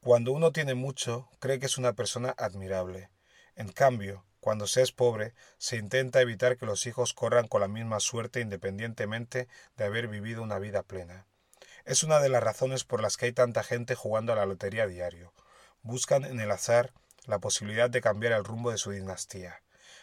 Cuando 0.00 0.32
uno 0.32 0.52
tiene 0.52 0.74
mucho, 0.74 1.28
cree 1.38 1.58
que 1.58 1.66
es 1.66 1.76
una 1.76 1.92
persona 1.92 2.34
admirable. 2.38 3.10
En 3.54 3.70
cambio, 3.70 4.24
cuando 4.40 4.66
se 4.66 4.80
es 4.80 4.92
pobre, 4.92 5.34
se 5.58 5.76
intenta 5.76 6.22
evitar 6.22 6.56
que 6.56 6.64
los 6.64 6.86
hijos 6.86 7.12
corran 7.12 7.46
con 7.46 7.60
la 7.60 7.68
misma 7.68 8.00
suerte 8.00 8.40
independientemente 8.40 9.48
de 9.76 9.84
haber 9.84 10.08
vivido 10.08 10.42
una 10.42 10.58
vida 10.58 10.82
plena. 10.82 11.26
Es 11.84 12.04
una 12.04 12.20
de 12.20 12.30
las 12.30 12.42
razones 12.42 12.84
por 12.84 13.02
las 13.02 13.18
que 13.18 13.26
hay 13.26 13.32
tanta 13.32 13.62
gente 13.62 13.94
jugando 13.94 14.32
a 14.32 14.36
la 14.36 14.46
lotería 14.46 14.84
a 14.84 14.86
diario, 14.86 15.34
buscan 15.88 16.26
en 16.26 16.38
el 16.38 16.50
azar 16.50 16.92
la 17.24 17.38
posibilidad 17.38 17.88
de 17.88 18.02
cambiar 18.02 18.34
el 18.34 18.44
rumbo 18.44 18.70
de 18.70 18.76
su 18.76 18.90
dinastía. 18.90 19.62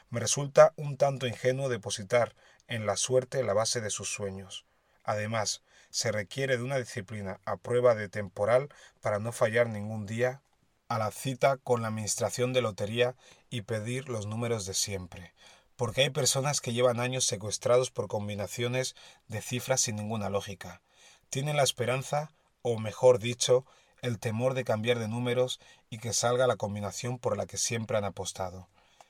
Me 0.09 0.19
resulta 0.19 0.73
un 0.77 0.97
tanto 0.97 1.27
ingenuo 1.27 1.69
depositar 1.69 2.35
en 2.67 2.87
la 2.87 2.97
suerte 2.97 3.43
la 3.43 3.53
base 3.53 3.81
de 3.81 3.91
sus 3.91 4.09
sueños. 4.09 4.65
Además, 5.03 5.61
se 5.91 6.11
requiere 6.11 6.57
de 6.57 6.63
una 6.63 6.77
disciplina 6.77 7.39
a 7.45 7.57
prueba 7.57 7.93
de 7.93 8.09
temporal 8.09 8.69
para 8.99 9.19
no 9.19 9.31
fallar 9.31 9.69
ningún 9.69 10.07
día 10.07 10.41
a 10.87 10.97
la 10.97 11.11
cita 11.11 11.57
con 11.57 11.83
la 11.83 11.89
administración 11.89 12.51
de 12.51 12.61
lotería 12.61 13.15
y 13.51 13.61
pedir 13.61 14.09
los 14.09 14.25
números 14.25 14.65
de 14.65 14.73
siempre, 14.73 15.35
porque 15.75 16.01
hay 16.01 16.09
personas 16.09 16.61
que 16.61 16.73
llevan 16.73 16.99
años 16.99 17.25
secuestrados 17.25 17.91
por 17.91 18.07
combinaciones 18.07 18.95
de 19.27 19.41
cifras 19.41 19.81
sin 19.81 19.97
ninguna 19.97 20.29
lógica. 20.29 20.81
Tienen 21.29 21.57
la 21.57 21.63
esperanza, 21.63 22.31
o 22.63 22.79
mejor 22.79 23.19
dicho, 23.19 23.67
el 24.05 24.19
temor 24.19 24.53
de 24.53 24.63
cambiar 24.63 24.99
de 24.99 25.07
números 25.07 25.59
y 25.89 25.97
que 25.97 26.13
salga 26.13 26.47
la 26.47 26.57
combinación 26.57 27.17
por 27.17 27.37
la 27.37 27.47
que 27.47 27.57
siempre 27.57 27.97
han 27.97 28.05
apostado. 28.05 28.67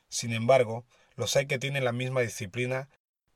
Sin 0.10 0.32
embargo, 0.32 0.86
los 1.16 1.36
hay 1.36 1.48
que 1.48 1.60
tienen 1.60 1.84
la 1.84 1.92
misma 1.92 2.22
disciplina, 2.22 2.88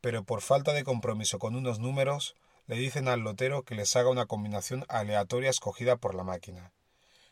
pero 0.01 0.23
por 0.23 0.41
falta 0.41 0.73
de 0.73 0.83
compromiso 0.83 1.37
con 1.37 1.55
unos 1.55 1.79
números, 1.79 2.35
le 2.67 2.77
dicen 2.77 3.07
al 3.07 3.21
lotero 3.21 3.63
que 3.63 3.75
les 3.75 3.95
haga 3.95 4.09
una 4.09 4.25
combinación 4.25 4.85
aleatoria 4.87 5.49
escogida 5.49 5.97
por 5.97 6.15
la 6.15 6.23
máquina. 6.23 6.71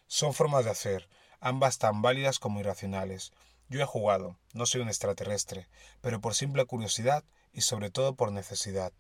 Son 0.08 0.34
formas 0.34 0.66
de 0.66 0.72
hacer, 0.72 1.08
ambas 1.40 1.78
tan 1.78 2.02
válidas 2.02 2.40
como 2.40 2.60
irracionales. 2.60 3.32
Yo 3.70 3.82
he 3.82 3.86
jugado, 3.86 4.38
no 4.54 4.66
soy 4.66 4.82
un 4.82 4.90
extraterrestre, 4.90 5.68
pero 6.02 6.20
por 6.20 6.36
simple 6.36 6.66
curiosidad 6.66 7.24
y 7.54 7.62
sobre 7.62 7.92
todo 7.92 8.16
por 8.16 8.32
necesidad. 8.32 8.92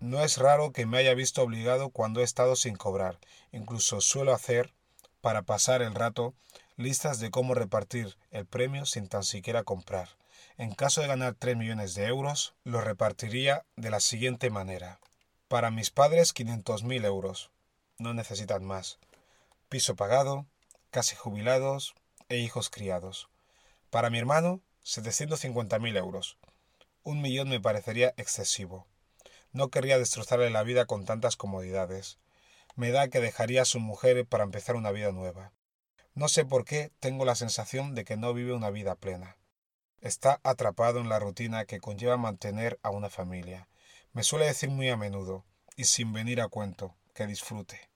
No 0.00 0.22
es 0.22 0.36
raro 0.36 0.72
que 0.72 0.84
me 0.84 0.98
haya 0.98 1.14
visto 1.14 1.42
obligado 1.42 1.88
cuando 1.88 2.20
he 2.20 2.24
estado 2.24 2.54
sin 2.54 2.76
cobrar. 2.76 3.18
Incluso 3.50 4.00
suelo 4.00 4.34
hacer, 4.34 4.74
para 5.22 5.42
pasar 5.42 5.80
el 5.80 5.94
rato, 5.94 6.34
listas 6.76 7.18
de 7.18 7.30
cómo 7.30 7.54
repartir 7.54 8.16
el 8.30 8.44
premio 8.44 8.84
sin 8.84 9.08
tan 9.08 9.24
siquiera 9.24 9.64
comprar. 9.64 10.10
En 10.58 10.74
caso 10.74 11.00
de 11.00 11.06
ganar 11.06 11.34
3 11.34 11.56
millones 11.56 11.94
de 11.94 12.06
euros, 12.06 12.54
lo 12.64 12.80
repartiría 12.80 13.64
de 13.76 13.90
la 13.90 14.00
siguiente 14.00 14.50
manera. 14.50 15.00
Para 15.48 15.70
mis 15.70 15.90
padres 15.90 16.34
500.000 16.34 17.04
euros. 17.04 17.50
No 17.98 18.12
necesitan 18.12 18.64
más. 18.64 18.98
Piso 19.68 19.96
pagado, 19.96 20.46
casi 20.90 21.16
jubilados 21.16 21.94
e 22.28 22.38
hijos 22.38 22.68
criados. 22.68 23.28
Para 23.90 24.10
mi 24.10 24.18
hermano 24.18 24.60
750.000 24.84 25.96
euros. 25.96 26.36
Un 27.02 27.22
millón 27.22 27.48
me 27.48 27.60
parecería 27.60 28.12
excesivo. 28.16 28.86
No 29.56 29.70
querría 29.70 29.98
destrozarle 29.98 30.50
la 30.50 30.62
vida 30.64 30.84
con 30.84 31.06
tantas 31.06 31.36
comodidades. 31.36 32.18
Me 32.74 32.90
da 32.90 33.08
que 33.08 33.20
dejaría 33.20 33.62
a 33.62 33.64
su 33.64 33.80
mujer 33.80 34.26
para 34.26 34.44
empezar 34.44 34.76
una 34.76 34.90
vida 34.90 35.12
nueva. 35.12 35.54
No 36.12 36.28
sé 36.28 36.44
por 36.44 36.66
qué 36.66 36.92
tengo 37.00 37.24
la 37.24 37.36
sensación 37.36 37.94
de 37.94 38.04
que 38.04 38.18
no 38.18 38.34
vive 38.34 38.52
una 38.52 38.68
vida 38.68 38.96
plena. 38.96 39.38
Está 40.02 40.40
atrapado 40.42 41.00
en 41.00 41.08
la 41.08 41.20
rutina 41.20 41.64
que 41.64 41.80
conlleva 41.80 42.18
mantener 42.18 42.78
a 42.82 42.90
una 42.90 43.08
familia. 43.08 43.66
Me 44.12 44.24
suele 44.24 44.44
decir 44.44 44.68
muy 44.68 44.90
a 44.90 44.98
menudo, 44.98 45.46
y 45.74 45.84
sin 45.84 46.12
venir 46.12 46.42
a 46.42 46.48
cuento, 46.48 46.94
que 47.14 47.26
disfrute. 47.26 47.88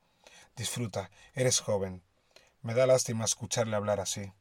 Disfruta, 0.57 1.11
eres 1.35 1.61
joven. 1.61 2.03
Me 2.62 2.73
da 2.73 2.87
lástima 2.87 3.27
escucharle 3.27 3.77
hablar 3.77 4.01
así. 4.01 4.33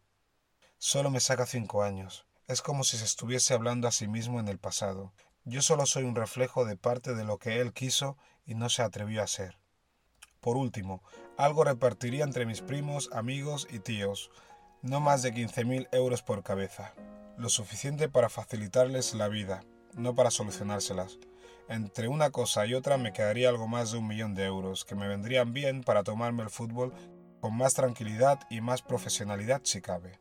Solo 0.78 1.10
me 1.10 1.20
saca 1.20 1.46
cinco 1.46 1.84
años. 1.84 2.26
Es 2.48 2.62
como 2.62 2.86
si 2.86 2.98
se 2.98 3.04
estuviese 3.04 3.54
hablando 3.54 3.90
a 3.90 3.92
sí 3.92 4.08
mismo 4.08 4.40
en 4.40 4.48
el 4.48 4.58
pasado, 4.58 5.12
yo 5.50 5.62
solo 5.62 5.86
soy 5.86 6.04
un 6.04 6.16
reflejo 6.16 6.64
de 6.64 6.78
parte 6.78 7.16
de 7.16 7.24
lo 7.24 7.38
que 7.40 7.60
él 7.60 7.74
quiso 7.74 8.18
y 8.46 8.54
no 8.54 8.70
se 8.70 8.84
atrevió 8.84 9.24
a 9.24 9.28
ser. 9.28 9.58
Por 10.42 10.58
último, 10.58 11.04
algo 11.38 11.64
repartiría 11.64 12.24
entre 12.24 12.46
mis 12.46 12.62
primos, 12.62 13.10
amigos 13.12 13.68
y 13.70 13.80
tíos, 13.80 14.30
no 14.82 15.00
más 15.00 15.22
de 15.24 15.34
15.000 15.34 15.90
euros 15.92 16.22
por 16.22 16.44
cabeza, 16.44 16.94
lo 17.38 17.50
suficiente 17.50 18.10
para 18.10 18.30
facilitarles 18.30 19.14
la 19.16 19.28
vida, 19.28 19.64
no 19.96 20.16
para 20.16 20.32
solucionárselas. 20.32 21.18
Entre 21.68 22.08
una 22.08 22.30
cosa 22.30 22.66
y 22.66 22.74
otra 22.74 22.98
me 22.98 23.12
quedaría 23.12 23.50
algo 23.50 23.68
más 23.68 23.92
de 23.92 23.98
un 23.98 24.08
millón 24.08 24.36
de 24.36 24.46
euros, 24.46 24.86
que 24.86 24.96
me 24.96 25.08
vendrían 25.08 25.52
bien 25.52 25.84
para 25.84 26.04
tomarme 26.04 26.44
el 26.44 26.50
fútbol 26.50 26.94
con 27.42 27.56
más 27.56 27.74
tranquilidad 27.74 28.40
y 28.50 28.62
más 28.62 28.82
profesionalidad 28.82 29.62
si 29.64 29.82
cabe. 29.82 30.20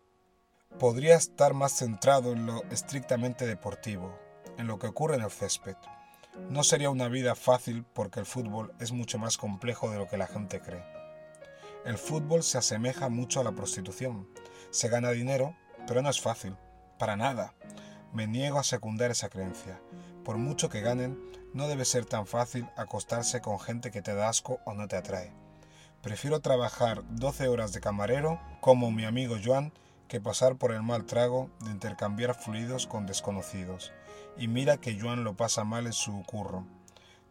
Podría 0.78 1.16
estar 1.16 1.54
más 1.54 1.72
centrado 1.72 2.32
en 2.32 2.46
lo 2.46 2.62
estrictamente 2.70 3.46
deportivo, 3.46 4.18
en 4.58 4.66
lo 4.66 4.78
que 4.78 4.88
ocurre 4.88 5.16
en 5.16 5.22
el 5.22 5.30
césped. 5.30 5.76
No 6.50 6.62
sería 6.62 6.90
una 6.90 7.08
vida 7.08 7.34
fácil 7.34 7.84
porque 7.94 8.20
el 8.20 8.26
fútbol 8.26 8.74
es 8.80 8.92
mucho 8.92 9.18
más 9.18 9.38
complejo 9.38 9.90
de 9.90 9.98
lo 9.98 10.08
que 10.08 10.18
la 10.18 10.26
gente 10.26 10.60
cree. 10.60 10.84
El 11.84 11.96
fútbol 11.96 12.42
se 12.42 12.58
asemeja 12.58 13.08
mucho 13.08 13.40
a 13.40 13.44
la 13.44 13.52
prostitución. 13.52 14.28
Se 14.70 14.88
gana 14.88 15.10
dinero, 15.10 15.56
pero 15.86 16.02
no 16.02 16.10
es 16.10 16.20
fácil. 16.20 16.56
Para 16.98 17.16
nada. 17.16 17.54
Me 18.12 18.26
niego 18.26 18.58
a 18.58 18.64
secundar 18.64 19.10
esa 19.10 19.28
creencia. 19.28 19.80
Por 20.24 20.36
mucho 20.36 20.68
que 20.68 20.80
ganen, 20.80 21.18
no 21.54 21.68
debe 21.68 21.84
ser 21.84 22.04
tan 22.04 22.26
fácil 22.26 22.68
acostarse 22.76 23.40
con 23.40 23.58
gente 23.58 23.90
que 23.90 24.02
te 24.02 24.14
da 24.14 24.28
asco 24.28 24.60
o 24.64 24.74
no 24.74 24.88
te 24.88 24.96
atrae. 24.96 25.32
Prefiero 26.02 26.40
trabajar 26.40 27.02
12 27.10 27.48
horas 27.48 27.72
de 27.72 27.80
camarero, 27.80 28.40
como 28.60 28.90
mi 28.90 29.04
amigo 29.04 29.36
Joan, 29.42 29.72
que 30.08 30.20
pasar 30.20 30.56
por 30.56 30.72
el 30.72 30.82
mal 30.82 31.04
trago 31.04 31.50
de 31.60 31.70
intercambiar 31.70 32.34
fluidos 32.34 32.86
con 32.86 33.06
desconocidos. 33.06 33.92
Y 34.38 34.48
mira 34.48 34.76
que 34.78 34.98
Joan 34.98 35.24
lo 35.24 35.36
pasa 35.36 35.64
mal 35.64 35.86
en 35.86 35.92
su 35.92 36.22
curro. 36.24 36.64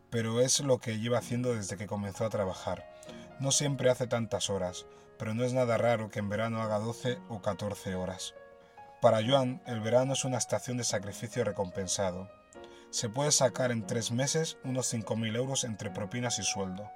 Pero 0.10 0.42
es 0.42 0.60
lo 0.60 0.80
que 0.80 1.00
lleva 1.00 1.20
haciendo 1.20 1.54
desde 1.54 1.78
que 1.78 1.88
comenzó 1.88 2.26
a 2.26 2.30
trabajar. 2.30 2.86
No 3.40 3.52
siempre 3.52 3.90
hace 3.90 4.08
tantas 4.08 4.50
horas, 4.50 4.86
pero 5.18 5.34
no 5.34 5.44
es 5.44 5.54
nada 5.54 5.78
raro 5.78 6.10
que 6.10 6.20
en 6.20 6.30
verano 6.30 6.62
haga 6.62 6.80
12 6.80 7.20
o 7.30 7.42
14 7.42 7.96
horas. 7.96 8.34
Para 9.02 9.26
Joan, 9.26 9.62
el 9.66 9.80
verano 9.80 10.14
es 10.14 10.26
una 10.26 10.38
estación 10.38 10.78
de 10.78 10.84
sacrificio 10.84 11.44
recompensado. 11.44 12.30
Se 12.90 13.10
puede 13.10 13.32
sacar 13.32 13.72
en 13.72 13.86
tres 13.86 14.12
meses 14.12 14.58
unos 14.64 14.94
5.000 14.94 15.36
euros 15.36 15.64
entre 15.64 15.92
propinas 15.92 16.40
y 16.40 16.44
sueldo, 16.44 16.90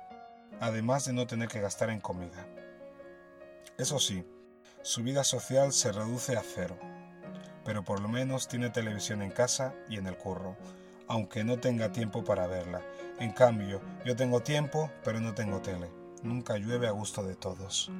además 0.59 1.05
de 1.05 1.13
no 1.13 1.27
tener 1.27 1.47
que 1.47 1.61
gastar 1.61 1.89
en 1.89 1.99
comida. 1.99 2.47
Eso 3.77 3.99
sí, 3.99 4.25
su 4.83 5.03
vida 5.03 5.23
social 5.23 5.73
se 5.73 5.91
reduce 5.91 6.37
a 6.37 6.43
cero, 6.43 6.77
pero 7.63 7.83
por 7.83 7.99
lo 7.99 8.07
menos 8.07 8.47
tiene 8.47 8.69
televisión 8.69 9.21
en 9.21 9.31
casa 9.31 9.73
y 9.89 9.97
en 9.97 10.07
el 10.07 10.17
curro, 10.17 10.55
aunque 11.07 11.43
no 11.43 11.59
tenga 11.59 11.91
tiempo 11.91 12.23
para 12.23 12.47
verla. 12.47 12.81
En 13.19 13.31
cambio, 13.31 13.81
yo 14.05 14.15
tengo 14.15 14.41
tiempo, 14.41 14.89
pero 15.03 15.19
no 15.19 15.33
tengo 15.33 15.61
tele. 15.61 15.89
Nunca 16.23 16.57
llueve 16.57 16.87
a 16.87 16.91
gusto 16.91 17.23
de 17.23 17.35
todos. 17.35 17.91